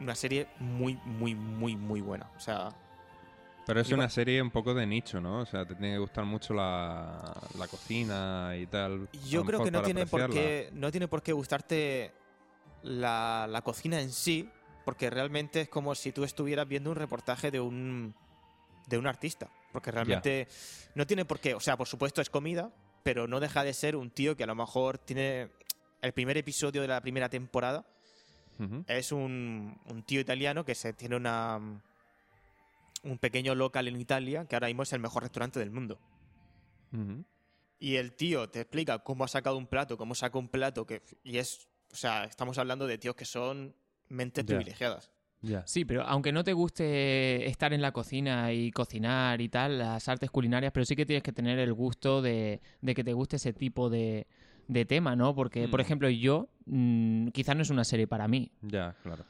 [0.00, 2.30] una serie muy, muy, muy, muy buena.
[2.36, 2.70] O sea,
[3.70, 5.42] Pero es una serie un poco de nicho, ¿no?
[5.42, 9.08] O sea, te tiene que gustar mucho la, la cocina y tal.
[9.28, 12.10] Yo creo que no tiene, por qué, no tiene por qué gustarte
[12.82, 14.48] la, la cocina en sí,
[14.84, 18.12] porque realmente es como si tú estuvieras viendo un reportaje de un,
[18.88, 19.48] de un artista.
[19.72, 20.48] Porque realmente
[20.96, 21.54] no tiene por qué.
[21.54, 22.72] O sea, por supuesto es comida,
[23.04, 25.48] pero no deja de ser un tío que a lo mejor tiene.
[26.02, 27.86] El primer episodio de la primera temporada
[28.88, 31.80] es un, un tío italiano que se tiene una
[33.02, 35.98] un pequeño local en Italia que ahora mismo es el mejor restaurante del mundo.
[37.78, 41.02] Y el tío te explica cómo ha sacado un plato, cómo saca un plato, que
[41.24, 43.74] y es, o sea, estamos hablando de tíos que son
[44.08, 45.10] mentes privilegiadas.
[45.42, 45.66] Ya.
[45.66, 50.06] Sí, pero aunque no te guste estar en la cocina y cocinar y tal, las
[50.08, 53.36] artes culinarias, pero sí que tienes que tener el gusto de, de que te guste
[53.36, 54.26] ese tipo de,
[54.68, 55.34] de tema, ¿no?
[55.34, 55.82] Porque, por Mm.
[55.82, 58.52] ejemplo, yo, mm, quizás no es una serie para mí.
[58.60, 59.24] Ya, claro.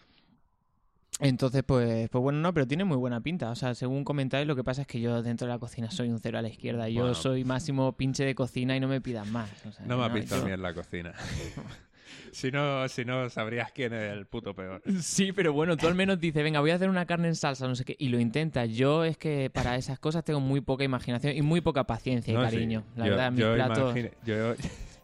[1.20, 3.50] Entonces, pues, pues bueno, no, pero tiene muy buena pinta.
[3.50, 6.08] O sea, según comentáis, lo que pasa es que yo dentro de la cocina soy
[6.08, 6.88] un cero a la izquierda.
[6.88, 7.14] Yo Bueno.
[7.14, 9.50] soy máximo pinche de cocina y no me pidan más.
[9.66, 11.12] O sea, No me has visto yo- a mí en la cocina.
[12.32, 14.82] si, no, si no, sabrías quién es el puto peor.
[15.00, 17.66] Sí, pero bueno, tú al menos dices, venga, voy a hacer una carne en salsa,
[17.68, 18.68] no sé qué, y lo intentas.
[18.70, 22.36] Yo es que para esas cosas tengo muy poca imaginación y muy poca paciencia y
[22.36, 22.52] No, sí.
[22.56, 22.84] cariño.
[22.96, 24.54] La Yo- verdad, mis yo platos, imagine- yo,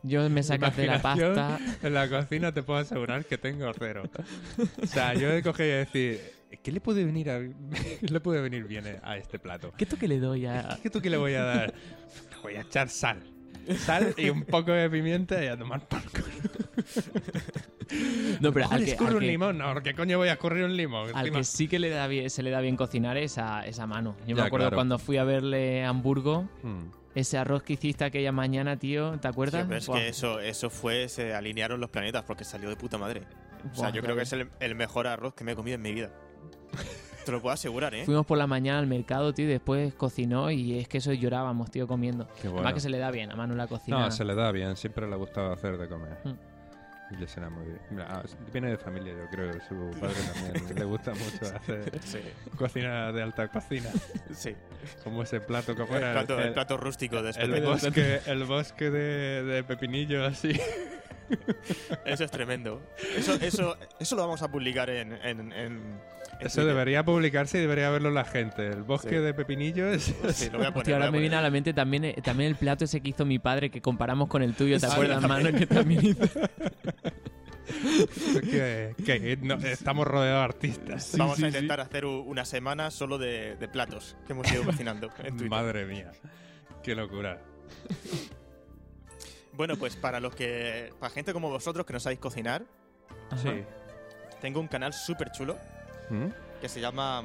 [0.06, 1.58] yo me sacas de la pasta.
[1.82, 4.04] En la cocina te puedo asegurar que tengo cero.
[4.82, 6.20] O sea, yo he cogido y decir,
[6.62, 7.54] ¿qué le puede venir a, qué
[8.10, 9.72] le puede venir bien a este plato?
[9.76, 10.78] ¿Qué toque le doy a...?
[10.82, 11.74] ¿Qué tú qué le voy a dar?
[12.30, 13.22] Le voy a echar sal.
[13.78, 16.24] Sal y un poco de pimienta y a tomar por culo.
[18.40, 19.58] No, pero al que, al un que- limón.
[19.58, 21.10] No, ¿qué coño voy a escurrir un limón?
[21.14, 24.16] al que sí que le da bien, se le da bien cocinar esa, esa mano.
[24.26, 24.76] Yo me Ya, acuerdo claro.
[24.76, 26.86] cuando fui a verle a Hamburgo, Hmm.
[27.16, 29.62] Ese arroz que hiciste aquella mañana, tío, ¿te acuerdas?
[29.62, 29.98] Sí, pero es Buah.
[29.98, 33.22] que eso, eso fue, se alinearon los planetas porque salió de puta madre.
[33.72, 35.76] O sea, yo ya creo que es el, el mejor arroz que me he comido
[35.76, 36.10] en mi vida.
[37.24, 38.04] Te lo puedo asegurar, ¿eh?
[38.04, 41.70] Fuimos por la mañana al mercado, tío, y después cocinó y es que eso llorábamos,
[41.70, 42.28] tío, comiendo.
[42.40, 42.58] Qué bueno.
[42.58, 43.98] Además que se le da bien a Manu la cocina.
[43.98, 46.18] No, se le da bien, siempre le ha gustado hacer de comer.
[46.22, 46.55] Mm.
[47.10, 48.00] Le suena muy bien.
[48.00, 50.14] Ah, viene de familia, yo creo, su padre
[50.54, 50.74] también.
[50.76, 52.18] le gusta mucho hacer Sí,
[52.56, 53.88] cocina de alta cocina.
[54.34, 54.54] sí.
[55.04, 57.60] Como ese plato, como El era plato, el el, plato rústico de el Espepe.
[57.66, 60.58] bosque, el bosque de, de pepinillo así.
[62.04, 62.82] Eso es tremendo.
[63.16, 65.80] Eso, eso, eso lo vamos a publicar en, en- en
[66.40, 66.64] Eso Twitter.
[66.66, 68.66] debería publicarse y debería verlo la gente.
[68.66, 69.14] El bosque Sí.
[69.16, 70.14] de pepinillo es...
[70.32, 70.76] Sí, lo voy a poner.
[70.78, 73.00] Hostia, ahora me voy a viene a la mente también, eh, también el plato ese
[73.00, 75.22] que hizo mi padre que comparamos con el tuyo, ¿te Sí, acuerdas.
[75.22, 75.56] Manu?
[75.58, 76.26] Que también hizo.
[78.42, 81.14] que, que no, estamos rodeados de artistas.
[81.16, 85.48] Vamos a intentar hacer una semana solo de, de platos que hemos ido cocinando en.
[85.48, 86.12] Madre mía.
[86.82, 87.40] Qué locura.
[89.54, 90.92] Bueno, pues para los que.
[91.00, 92.62] Para gente como vosotros que no sabéis cocinar,
[94.40, 95.56] tengo un canal súper chulo
[96.10, 96.26] ¿Mm?
[96.60, 97.22] que se llama.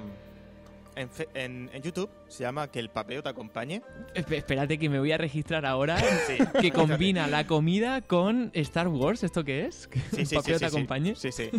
[0.94, 3.82] En, fe- en- en YouTube se llama Que el papeo te acompañe.
[4.13, 5.98] Espe- Espérate que me voy a registrar ahora.
[6.28, 6.38] Sí.
[6.60, 9.88] Que combina la comida con Star Wars, ¿esto qué es?
[9.88, 11.15] ¿Que Sí, sí, papeo sí, te sí, acompañe?
[11.15, 11.50] Sí, sí.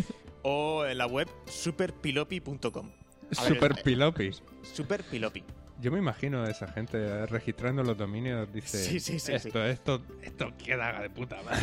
[0.43, 2.91] O en la web superpilopi.com.
[3.37, 4.29] A ver, Super eh, pilopi.
[4.61, 5.43] Superpilopi.
[5.81, 8.51] Yo me imagino a esa gente eh, registrando los dominios.
[8.53, 11.59] Dice: Sí, sí, sí, esto, esto, esto queda de puta madre.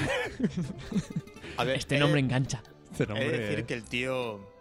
[1.57, 2.63] A ver, Este he- nombre engancha.
[2.91, 4.59] Este He nombre de decir es- que el tío.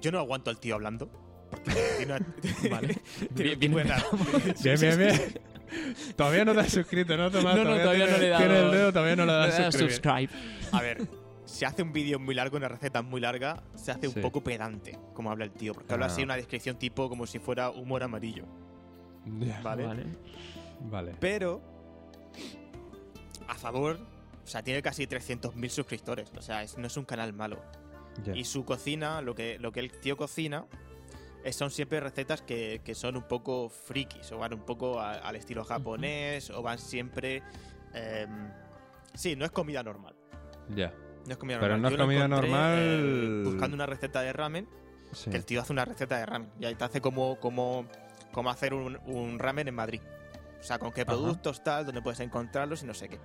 [0.00, 1.08] Yo no aguanto al tío hablando.
[1.50, 2.26] Porque tiene una-
[2.70, 2.96] Vale.
[3.34, 3.74] tiene Bien,
[4.80, 5.40] bien Bien.
[6.16, 7.56] Todavía no te has suscrito, ¿no, Tomás?
[7.56, 9.92] No, no, todavía no tiene- le he dado- Tiene el dedo, todavía no le suscribir.
[9.92, 10.28] subscribe.
[10.72, 11.08] A ver,
[11.44, 14.98] si hace un vídeo muy largo, una receta muy larga, se hace un poco pedante,
[15.14, 15.72] como habla el tío.
[15.74, 16.08] Porque habla Ah.
[16.08, 18.44] así una descripción tipo como si fuera humor amarillo.
[19.38, 19.84] Ya, ¿Vale?
[19.86, 20.04] Vale.
[20.82, 21.14] Vale.
[21.20, 21.60] Pero,
[23.48, 23.98] a favor,
[24.44, 26.30] o sea, tiene casi 300.000 suscriptores.
[26.36, 27.60] O sea, es- no es un canal malo.
[28.34, 30.66] Y su cocina, lo que, lo que el tío cocina,
[31.44, 35.14] eh, son siempre recetas que, que son un poco frikis, o van un poco a-
[35.14, 37.42] al estilo japonés, o van siempre...
[37.94, 38.50] em,
[39.14, 40.14] sí, no es comida normal.
[40.68, 40.92] Ya.
[41.26, 41.92] No es comida Pero normal.
[41.92, 42.78] no es comida normal.
[42.78, 44.68] eh, buscando una receta de ramen,
[45.12, 45.28] Sí.
[45.30, 46.50] que el tío hace una receta de ramen.
[46.60, 47.84] Y ahí te hace como, como,
[48.32, 50.00] como hacer un, un ramen en Madrid.
[50.60, 51.12] O sea, con qué Ajá.
[51.12, 53.18] productos, tal, dónde puedes encontrarlos y no sé qué.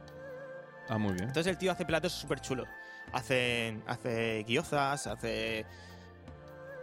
[0.87, 1.25] Ah, muy bien.
[1.27, 2.67] Entonces el tío hace platos súper chulos.
[3.13, 5.65] Hace, hace guiozas, hace...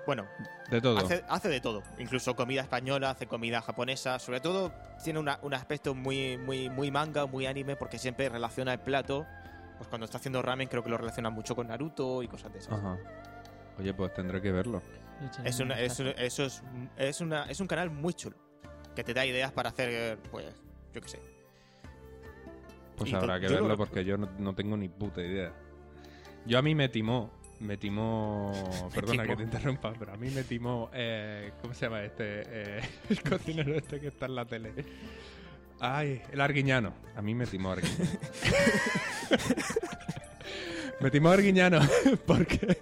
[0.06, 0.26] Bueno,
[0.70, 0.98] De todo.
[0.98, 1.82] hace, hace de todo.
[1.98, 4.18] Incluso comida española, hace comida japonesa.
[4.18, 4.72] Sobre todo
[5.04, 9.26] tiene una- un aspecto muy, muy, muy manga, muy anime, porque siempre relaciona el plato.
[9.76, 12.58] Pues cuando está haciendo ramen creo que lo relaciona mucho con Naruto y cosas de
[12.58, 12.72] esas.
[12.78, 12.96] Ajá.
[13.78, 14.82] Oye, pues tendré que verlo.
[15.44, 16.62] Es, una- es, un- eso es,
[16.96, 18.36] es, una, es un canal muy chulo.
[18.96, 20.46] Que te da ideas para hacer, pues,
[20.92, 21.20] yo qué sé.
[22.96, 25.52] Pues Y habrá que verlo porque yo no, no tengo ni puta idea.
[26.46, 28.52] Yo a mí me timó, me timó,
[28.94, 29.34] perdona timó.
[29.34, 32.42] que te interrumpa, pero a mí me timó, eh, ¿cómo se llama este?
[32.46, 34.72] Eh, el cocinero este que está en la tele.
[35.80, 36.94] Ay, el Arguiñano.
[37.16, 38.10] A mí me timó Arguiñano.
[41.00, 41.80] me timó Arguiñano
[42.26, 42.78] porque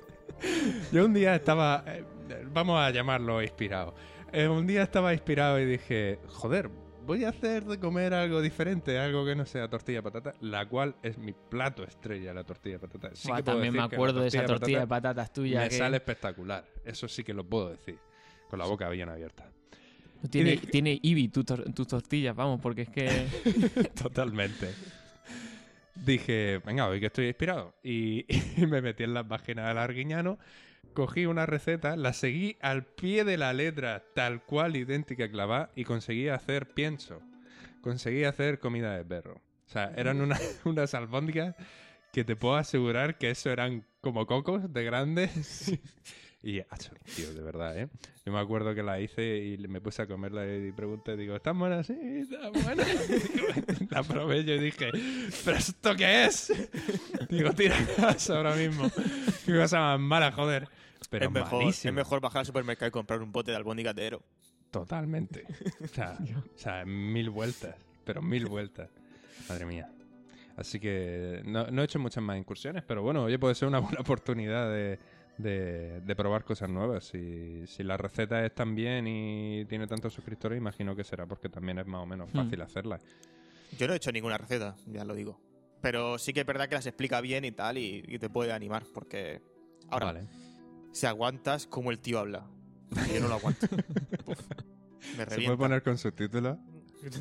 [0.92, 2.04] yo un día estaba, eh,
[2.52, 3.94] vamos a llamarlo inspirado.
[4.32, 6.70] Eh, un día estaba inspirado y dije, joder,
[7.10, 10.68] voy a hacer de comer algo diferente, algo que no sea tortilla de patata, la
[10.68, 13.10] cual es mi plato estrella, la tortilla de patata.
[13.16, 15.60] Sí Buah, que puedo también me decir acuerdo de esa tortilla de patata patatas tuya.
[15.62, 17.98] Me que sale espectacular, eso sí que lo puedo decir,
[18.48, 19.50] con la boca bien abierta.
[20.30, 21.44] Tiene, de- tiene Ibi tus
[21.74, 23.26] tus tortillas, vamos, porque es que.
[24.00, 24.72] Totalmente.
[25.96, 27.74] Dije, venga, hoy que estoy inspirado.
[27.82, 28.24] Y,
[28.56, 30.38] y me metí en las páginas del Arguiñano,
[30.92, 35.84] cogí una receta, la seguí al pie de la letra, tal cual, idéntica clavada, y
[35.84, 37.20] conseguí hacer pienso.
[37.80, 39.34] Conseguí hacer comida de perro.
[39.66, 41.54] O sea, eran una- unas albóndigas
[42.12, 45.72] que te puedo asegurar que eso eran como cocos de grandes.
[46.42, 47.88] Y, acho, tío, de verdad, ¿eh?
[48.24, 51.58] Yo me acuerdo que la hice y me puse a comerla y pregunté, digo, ¿están
[51.58, 51.86] buenas?
[51.86, 52.86] Sí, están buenas.
[53.90, 54.90] la probé yo y dije,
[55.44, 56.52] ¿pero esto qué es?
[57.28, 58.90] Digo, tira casa ahora mismo.
[59.44, 60.68] Qué cosa más mala, joder.
[61.08, 64.06] Pero es, mejor, es mejor bajar al supermercado y comprar un bote de albóndigas de
[64.06, 64.22] Ero.
[64.70, 65.44] Totalmente.
[65.82, 66.16] O sea,
[66.54, 67.74] o sea, mil vueltas.
[68.04, 68.88] Pero mil vueltas.
[69.48, 69.90] Madre mía.
[70.56, 73.78] Así que no, no he hecho muchas más incursiones, pero bueno, oye, puede ser una
[73.80, 74.98] buena oportunidad de,
[75.42, 77.04] de- de probar cosas nuevas.
[77.04, 81.48] Si, si la receta es tan bien y tiene tantos suscriptores, imagino que será porque
[81.48, 82.98] también es más o menos fácil hacerla.
[83.78, 85.40] Yo no he hecho ninguna receta, ya lo digo.
[85.80, 88.52] Pero sí que es verdad que las explica bien y tal y, y te puede
[88.52, 89.40] animar porque...
[89.88, 90.26] Ahora, Vale.
[90.92, 92.46] si aguantas como el tío habla.
[93.12, 93.66] Yo no lo aguanto.
[94.26, 94.38] Uf,
[95.16, 96.58] me ¿Se puede poner con subtítulos?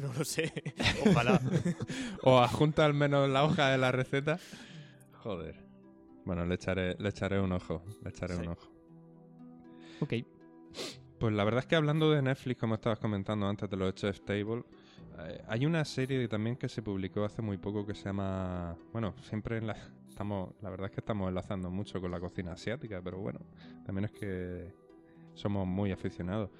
[0.01, 0.51] No lo sé.
[1.09, 1.39] Ojalá.
[2.23, 4.37] ¿O adjunta al menos la hoja de la receta?
[5.23, 5.55] Joder.
[6.29, 7.81] Bueno, le echaré, le echaré un ojo.
[8.03, 8.41] Le echaré Sí.
[8.43, 8.69] un ojo.
[10.01, 10.13] ok.
[11.17, 14.21] Pues la verdad es que hablando de Netflix, como estabas comentando antes de los Chef
[14.21, 14.63] Table,
[15.21, 18.77] eh, hay una serie también que se publicó hace muy poco que se llama.
[18.91, 19.75] Bueno, siempre en la,
[20.07, 20.53] estamos.
[20.61, 23.39] La verdad es que estamos enlazando mucho con la cocina asiática, pero bueno,
[23.83, 24.71] también es que
[25.33, 26.51] somos muy aficionados.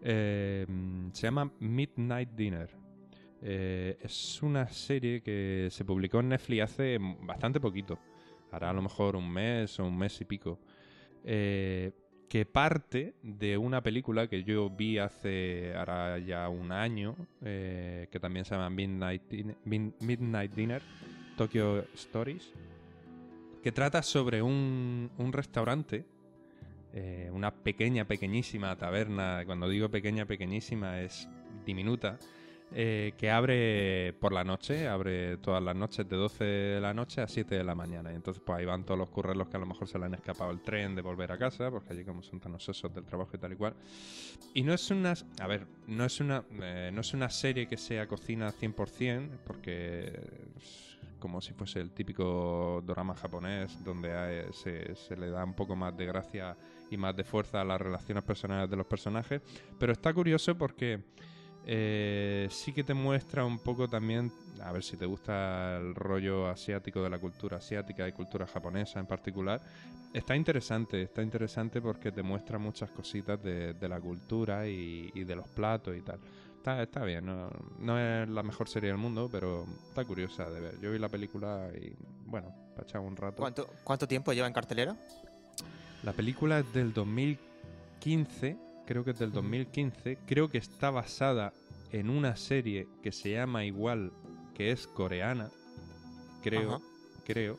[0.00, 0.64] Eh,
[1.12, 2.70] se llama Midnight Dinner.
[3.42, 7.98] Eh, es una serie que se publicó en Netflix hace bastante poquito.
[8.50, 10.58] Hará a lo mejor un mes o un mes y pico.
[11.24, 11.92] Eh,
[12.28, 18.20] que parte de una película que yo vi hace ahora ya un año, eh, que
[18.20, 19.22] también se llama Midnight,
[19.64, 20.82] Midnight Dinner,
[21.36, 22.52] Tokyo Stories,
[23.62, 26.04] que trata sobre un, un restaurante,
[26.92, 31.28] eh, una pequeña, pequeñísima taberna, cuando digo pequeña, pequeñísima es
[31.64, 32.18] diminuta,
[32.72, 37.22] eh, que abre por la noche, abre todas las noches de 12 de la noche
[37.22, 38.12] a 7 de la mañana.
[38.12, 40.14] Y entonces pues ahí van todos los curreros que a lo mejor se le han
[40.14, 43.30] escapado el tren de volver a casa, porque allí como son tan obsesos del trabajo
[43.34, 43.74] y tal y cual.
[44.52, 47.78] Y no es una, a ver, no es una, eh, no es una serie que
[47.78, 50.12] sea cocina 100%, porque
[50.56, 55.74] es como si fuese el típico drama japonés, donde se, se le da un poco
[55.74, 56.54] más de gracia
[56.90, 59.40] y más de fuerza a las relaciones personales de los personajes.
[59.78, 61.00] Pero está curioso porque...
[61.70, 66.48] Eh, sí que te muestra un poco también, a ver si te gusta el rollo
[66.48, 69.60] asiático de la cultura asiática y cultura japonesa en particular.
[70.14, 75.46] Está interesante, está interesante porque te muestra muchas cositas de, la cultura y, de los
[75.48, 76.18] platos y tal.
[76.56, 77.50] Está, está bien, no,
[77.80, 80.80] no, es la mejor serie del mundo, pero está curiosa de ver.
[80.80, 81.94] Yo vi la película y,
[82.24, 83.36] bueno, para echar un rato.
[83.36, 84.96] ¿Cuánto, ¿Cuánto tiempo lleva en cartelera?
[86.02, 91.52] La película es del 2015 creo que es del 2015, creo que está basada
[91.92, 94.14] en una serie que se llama igual,
[94.54, 95.50] que es coreana,
[96.42, 96.80] creo,
[97.22, 97.58] creo.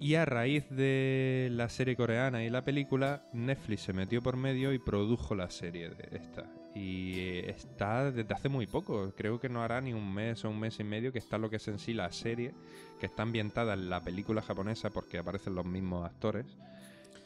[0.00, 4.72] Y a raíz de la serie coreana y la película, Netflix se metió por medio
[4.72, 6.50] y produjo la serie de esta.
[6.74, 10.50] Y eh, está desde hace muy poco, creo que no hará ni un mes o
[10.50, 12.52] un mes y medio que está lo que es en sí la serie,
[12.98, 16.46] que está ambientada en la película japonesa porque aparecen los mismos actores.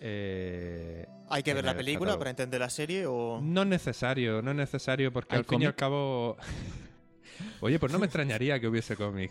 [0.04, 3.40] Eh, ¿Hay que ver la película para entender la serie o...?
[3.40, 6.36] No es necesario, no es necesario porque al fin y al cabo...
[7.60, 9.30] Oye, pues no me extrañaría que hubiese cómic.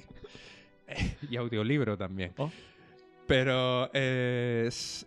[1.29, 2.31] y audiolibro también.
[2.37, 2.49] Oh.
[3.27, 5.05] Pero es...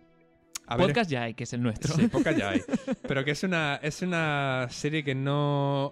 [0.67, 1.95] podcast ya hay, que es el nuestro.
[1.95, 2.61] Sí, podcast ya hay.
[3.07, 5.91] Pero que es una, es una serie que no...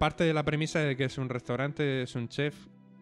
[0.00, 2.56] Parte de la premisa de que es un restaurante, es un chef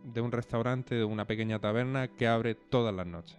[0.05, 3.39] de un restaurante, de una pequeña taberna que abre todas las noches.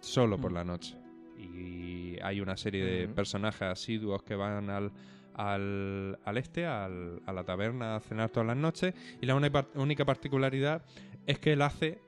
[0.00, 0.54] Solo por mm.
[0.54, 1.07] la noche
[1.38, 4.92] y hay una serie de personajes asiduos que van al,
[5.34, 9.34] al, al este, al, a la taberna a cenar todas las noches y la
[9.74, 10.82] única particularidad
[11.26, 12.00] es que él hace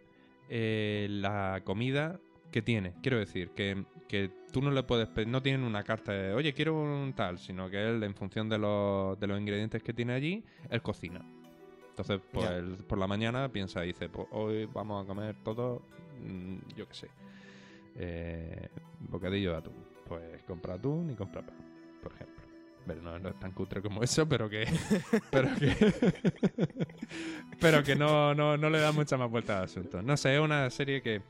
[0.49, 2.19] eh, la comida
[2.51, 2.95] que tiene.
[3.03, 6.53] Quiero decir, que, que tú no le puedes pedir, no tienen una carta de, oye,
[6.53, 10.13] quiero un tal, sino que él, en función de los, de los ingredientes que tiene
[10.13, 11.25] allí, él cocina.
[11.91, 12.49] Entonces, pues
[12.89, 15.83] por la mañana piensa y dice, pues hoy vamos a comer todo,
[16.21, 17.09] mm, yo qué sé,
[17.97, 18.69] eh,
[19.01, 19.85] bocadillo de atún.
[20.07, 21.57] Pues compra atún y compra pan,
[22.03, 22.41] por ejemplo.
[22.87, 24.67] Pero no, es tan cutre como eso, pero que.
[25.31, 25.95] pero que.
[27.61, 30.03] pero que no, no, no, le da mucha más vuelta al asunto.
[30.03, 31.23] No sé, es una serie que.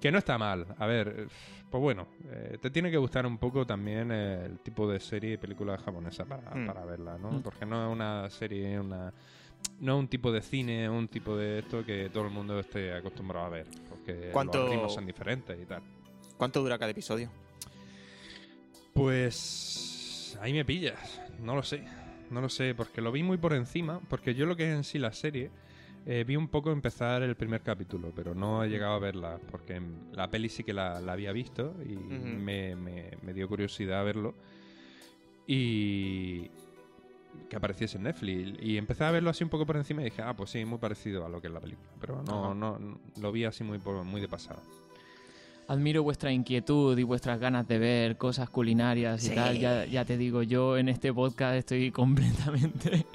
[0.00, 0.66] Que no está mal.
[0.78, 1.28] A ver,
[1.70, 5.36] pues bueno, eh, te tiene que gustar un poco también el tipo de serie y
[5.36, 6.66] película japonesa para, mm.
[6.66, 7.30] para verla, ¿no?
[7.30, 7.42] Mm.
[7.42, 9.12] Porque no es una serie, una
[9.80, 13.46] no un tipo de cine, un tipo de esto que todo el mundo esté acostumbrado
[13.46, 13.66] a ver.
[13.88, 15.82] Porque los ritmos son diferentes y tal.
[16.36, 17.30] ¿Cuánto dura cada episodio?
[18.92, 21.84] Pues ahí me pillas, no lo sé,
[22.30, 24.84] no lo sé, porque lo vi muy por encima, porque yo lo que es en
[24.84, 25.50] sí la serie,
[26.06, 29.80] eh, vi un poco empezar el primer capítulo, pero no he llegado a verla, porque
[30.12, 34.34] la peli sí que la, había visto y me, me, dio curiosidad verlo.
[35.46, 36.50] Y,
[37.48, 38.62] que apareciese en Netflix.
[38.62, 40.78] Y empecé a verlo así un poco por encima y dije, ah, pues sí, muy
[40.78, 41.88] parecido a lo que es la película.
[42.00, 42.78] Pero no, no,
[43.20, 44.60] lo vi así muy, muy de pasada.
[45.68, 49.58] Admiro vuestra inquietud y vuestras ganas de ver cosas culinarias y tal.
[49.58, 53.06] Ya, ya te digo, yo en este podcast estoy completamente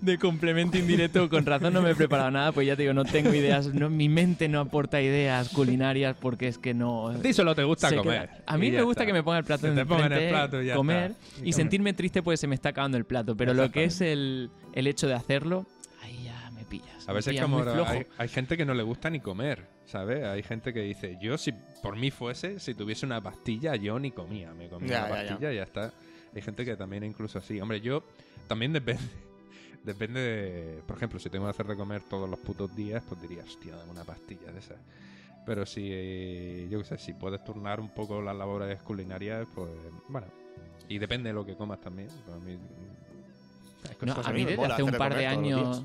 [0.00, 1.28] de complemento indirecto.
[1.28, 3.72] Con razón no me he preparado nada, pues ya te digo, no tengo ideas.
[3.72, 7.08] No, mi mente no aporta ideas culinarias porque es que no.
[7.08, 8.30] A ti solo te gusta comer.
[8.46, 11.52] A mí me gusta que me ponga el plato en el plato y comer y,
[11.52, 13.36] sentirme triste porque se me está acabando el plato.
[13.36, 15.66] Pero lo que es el, el hecho de hacerlo,
[16.02, 17.08] ahí ya me pillas.
[17.08, 17.62] A veces como
[18.18, 20.24] hay, gente que no le gusta ni comer, ¿sabes?
[20.24, 21.52] Hay gente que dice, yo si
[21.82, 24.52] por mí fuese, si tuviese una pastilla, yo ni comía.
[24.54, 25.92] Me comía la pastilla y ya está.
[26.34, 27.60] Hay gente que también incluso así.
[27.60, 28.04] Hombre, yo
[28.46, 29.02] también depende
[29.86, 30.82] Depende de.
[30.86, 33.76] Por ejemplo, si tengo que hacer de comer todos los putos días, pues diría, hostia,
[33.76, 34.78] dame una pastilla de esas.
[35.46, 39.70] Pero si, yo qué sé, si puedes turnar un poco las labores culinarias, pues
[40.08, 40.26] bueno.
[40.88, 42.08] Y depende de lo que comas también.
[42.24, 45.84] Pues a mí, hay No, a a mí desde hace un par de años.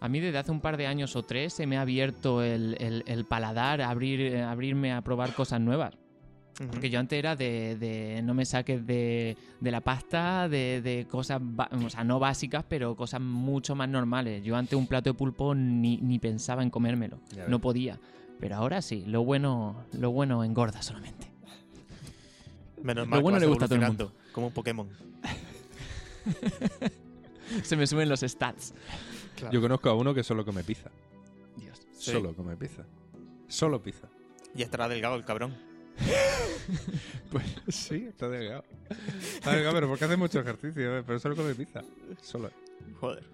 [0.00, 2.76] A mí desde hace un par de años o tres se me ha abierto el,
[2.80, 5.94] el- el paladar, abrir, eh, abrirme a probar cosas nuevas.
[6.66, 11.06] Porque yo antes era de, de no me saques de, de la pasta, de, de
[11.08, 11.40] cosas,
[11.84, 14.42] o sea, no básicas, pero cosas mucho más normales.
[14.42, 18.00] Yo antes un plato de pulpo ni, ni pensaba en comérmelo, no podía.
[18.40, 21.28] Pero ahora sí, lo bueno, lo bueno engorda solamente.
[22.82, 24.88] Menos Lo mal que bueno le gusta a todo el evolucionando, Como un Pokémon.
[27.62, 28.74] Se me suben los stats.
[29.50, 30.90] Yo conozco a uno que solo come pizza.
[31.56, 31.80] Dios.
[31.92, 32.12] Sí.
[32.12, 32.84] Solo come pizza.
[33.48, 34.08] Solo pizza.
[34.54, 35.56] Y estará delgado el cabrón.
[37.32, 38.64] Pues sí, está delgado.
[39.34, 41.02] Está delgado, pero porque hace mucho ejercicio, ¿eh?
[41.06, 41.82] pero solo come pizza.
[42.22, 42.50] Solo.
[43.00, 43.24] Joder.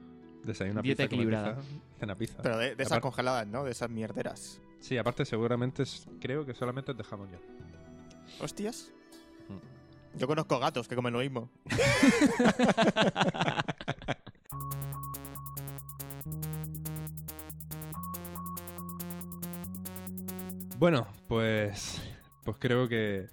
[0.44, 1.56] Desayuna Dieta pizza, come equilibrada.
[1.56, 1.68] pizza,
[2.00, 2.42] cena pizza.
[2.42, 3.64] Pero de, de esas Aparte- congeladas, ¿no?
[3.64, 4.60] De esas mierderas.
[4.80, 7.38] Sí, aparte seguramente es- creo que solamente es de jamón ya.
[8.44, 8.90] ¿Hostias?
[9.48, 10.18] Mm.
[10.18, 11.50] Yo conozco gatos que comen lo mismo.
[20.78, 22.00] Bueno, pues,
[22.44, 23.26] pues creo que,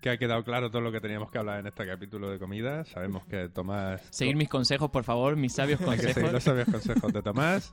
[0.00, 2.84] que ha quedado claro todo lo que teníamos que hablar en este capítulo de comida.
[2.84, 4.02] Sabemos que Tomás...
[4.10, 6.32] Seguir mis consejos, por favor, mis sabios Hay que seguir consejos.
[6.32, 7.72] los sabios consejos de Tomás.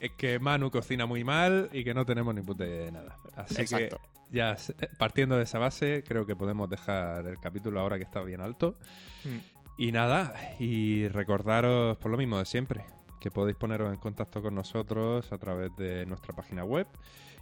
[0.00, 3.18] Es que Manu cocina muy mal y que no tenemos ni puta idea de nada.
[3.36, 4.00] Así Exacto.
[4.00, 4.56] que ya
[4.98, 8.76] partiendo de esa base, creo que podemos dejar el capítulo ahora que está bien alto.
[9.24, 9.52] Mm.
[9.78, 12.84] Y nada, y recordaros por lo mismo de siempre,
[13.20, 16.86] que podéis poneros en contacto con nosotros a través de nuestra página web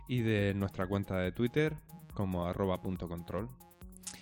[0.09, 1.76] y de nuestra cuenta de Twitter
[2.14, 3.48] como arroba punto control.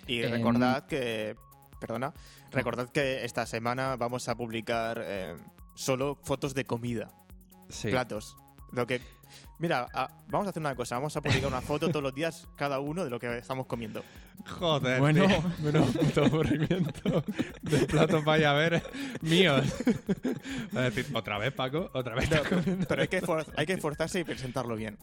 [0.07, 1.35] Y Em, recordad que.
[1.79, 2.13] Perdona.
[2.51, 5.35] Recordad que esta semana vamos a publicar eh,
[5.75, 7.09] solo fotos de comida.
[7.69, 8.35] Sí, Platos.
[8.71, 9.01] Lo que.
[9.59, 10.95] Mira, a- vamos a hacer una cosa.
[10.95, 14.03] Vamos a publicar una foto todos los días, cada uno, de lo que estamos comiendo.
[14.47, 15.27] Joder, Bueno.
[15.27, 17.23] tío, menos puto aburrimiento
[17.61, 18.81] de platos vaya a ver
[19.21, 19.65] míos.
[20.75, 22.29] Va a decir, otra vez, Paco, otra vez.
[22.87, 24.97] Pero hay que, for- hay que esforzarse y presentarlo bien.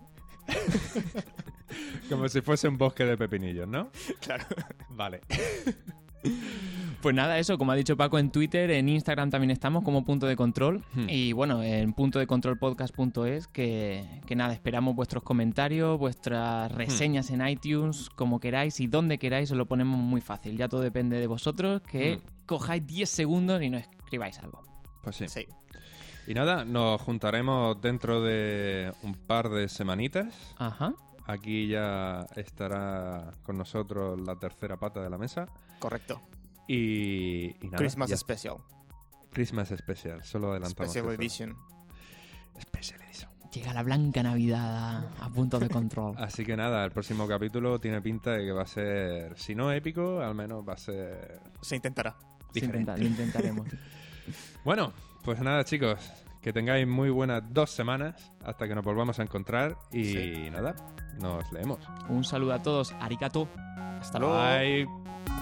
[2.08, 3.90] Como si fuese un bosque de pepinillos, ¿no?
[4.20, 4.44] Claro.
[4.90, 5.20] Vale.
[7.02, 10.26] Pues nada, eso, como ha dicho Paco en Twitter, en Instagram también estamos como punto
[10.26, 10.82] de control.
[10.92, 11.08] Hmm.
[11.08, 17.30] Y bueno, en punto de control podcast.es, que, que nada, esperamos vuestros comentarios, vuestras reseñas
[17.30, 20.56] en iTunes, como queráis y donde queráis, os lo ponemos muy fácil.
[20.56, 24.64] Ya todo depende de vosotros, que cojáis 10 segundos y nos escribáis algo.
[25.02, 25.28] Pues sí.
[25.28, 25.46] Sí.
[26.26, 30.54] Y nada, nos juntaremos dentro de un par de semanitas.
[30.58, 30.92] Ajá.
[31.26, 35.46] Aquí ya estará con nosotros la tercera pata de la mesa.
[35.78, 36.20] Correcto.
[36.68, 38.56] Y, y nada, Christmas ya- Special.
[39.32, 40.22] Christmas Special.
[40.24, 40.90] Solo adelantamos.
[40.92, 41.20] Special eso.
[41.20, 41.56] Edition.
[42.60, 43.30] Special Edition.
[43.52, 46.14] Llega la blanca Navidad a, punto de control.
[46.18, 49.70] Así que nada, el próximo capítulo tiene pinta de que va a ser, si no
[49.72, 52.16] épico, al menos va a ser Se intentará.
[52.52, 52.92] Diferente.
[52.92, 53.68] intenta- lo intentaremos.
[54.64, 56.00] Bueno, pues nada chicos,
[56.42, 60.50] que tengáis muy buenas dos semanas hasta que nos volvamos a encontrar y Sí.
[60.50, 60.74] nada,
[61.20, 61.78] nos leemos.
[62.08, 62.90] Un saludo a todos.
[63.00, 63.48] Arigato.
[64.00, 64.34] Hasta luego.
[64.34, 65.35] Bye.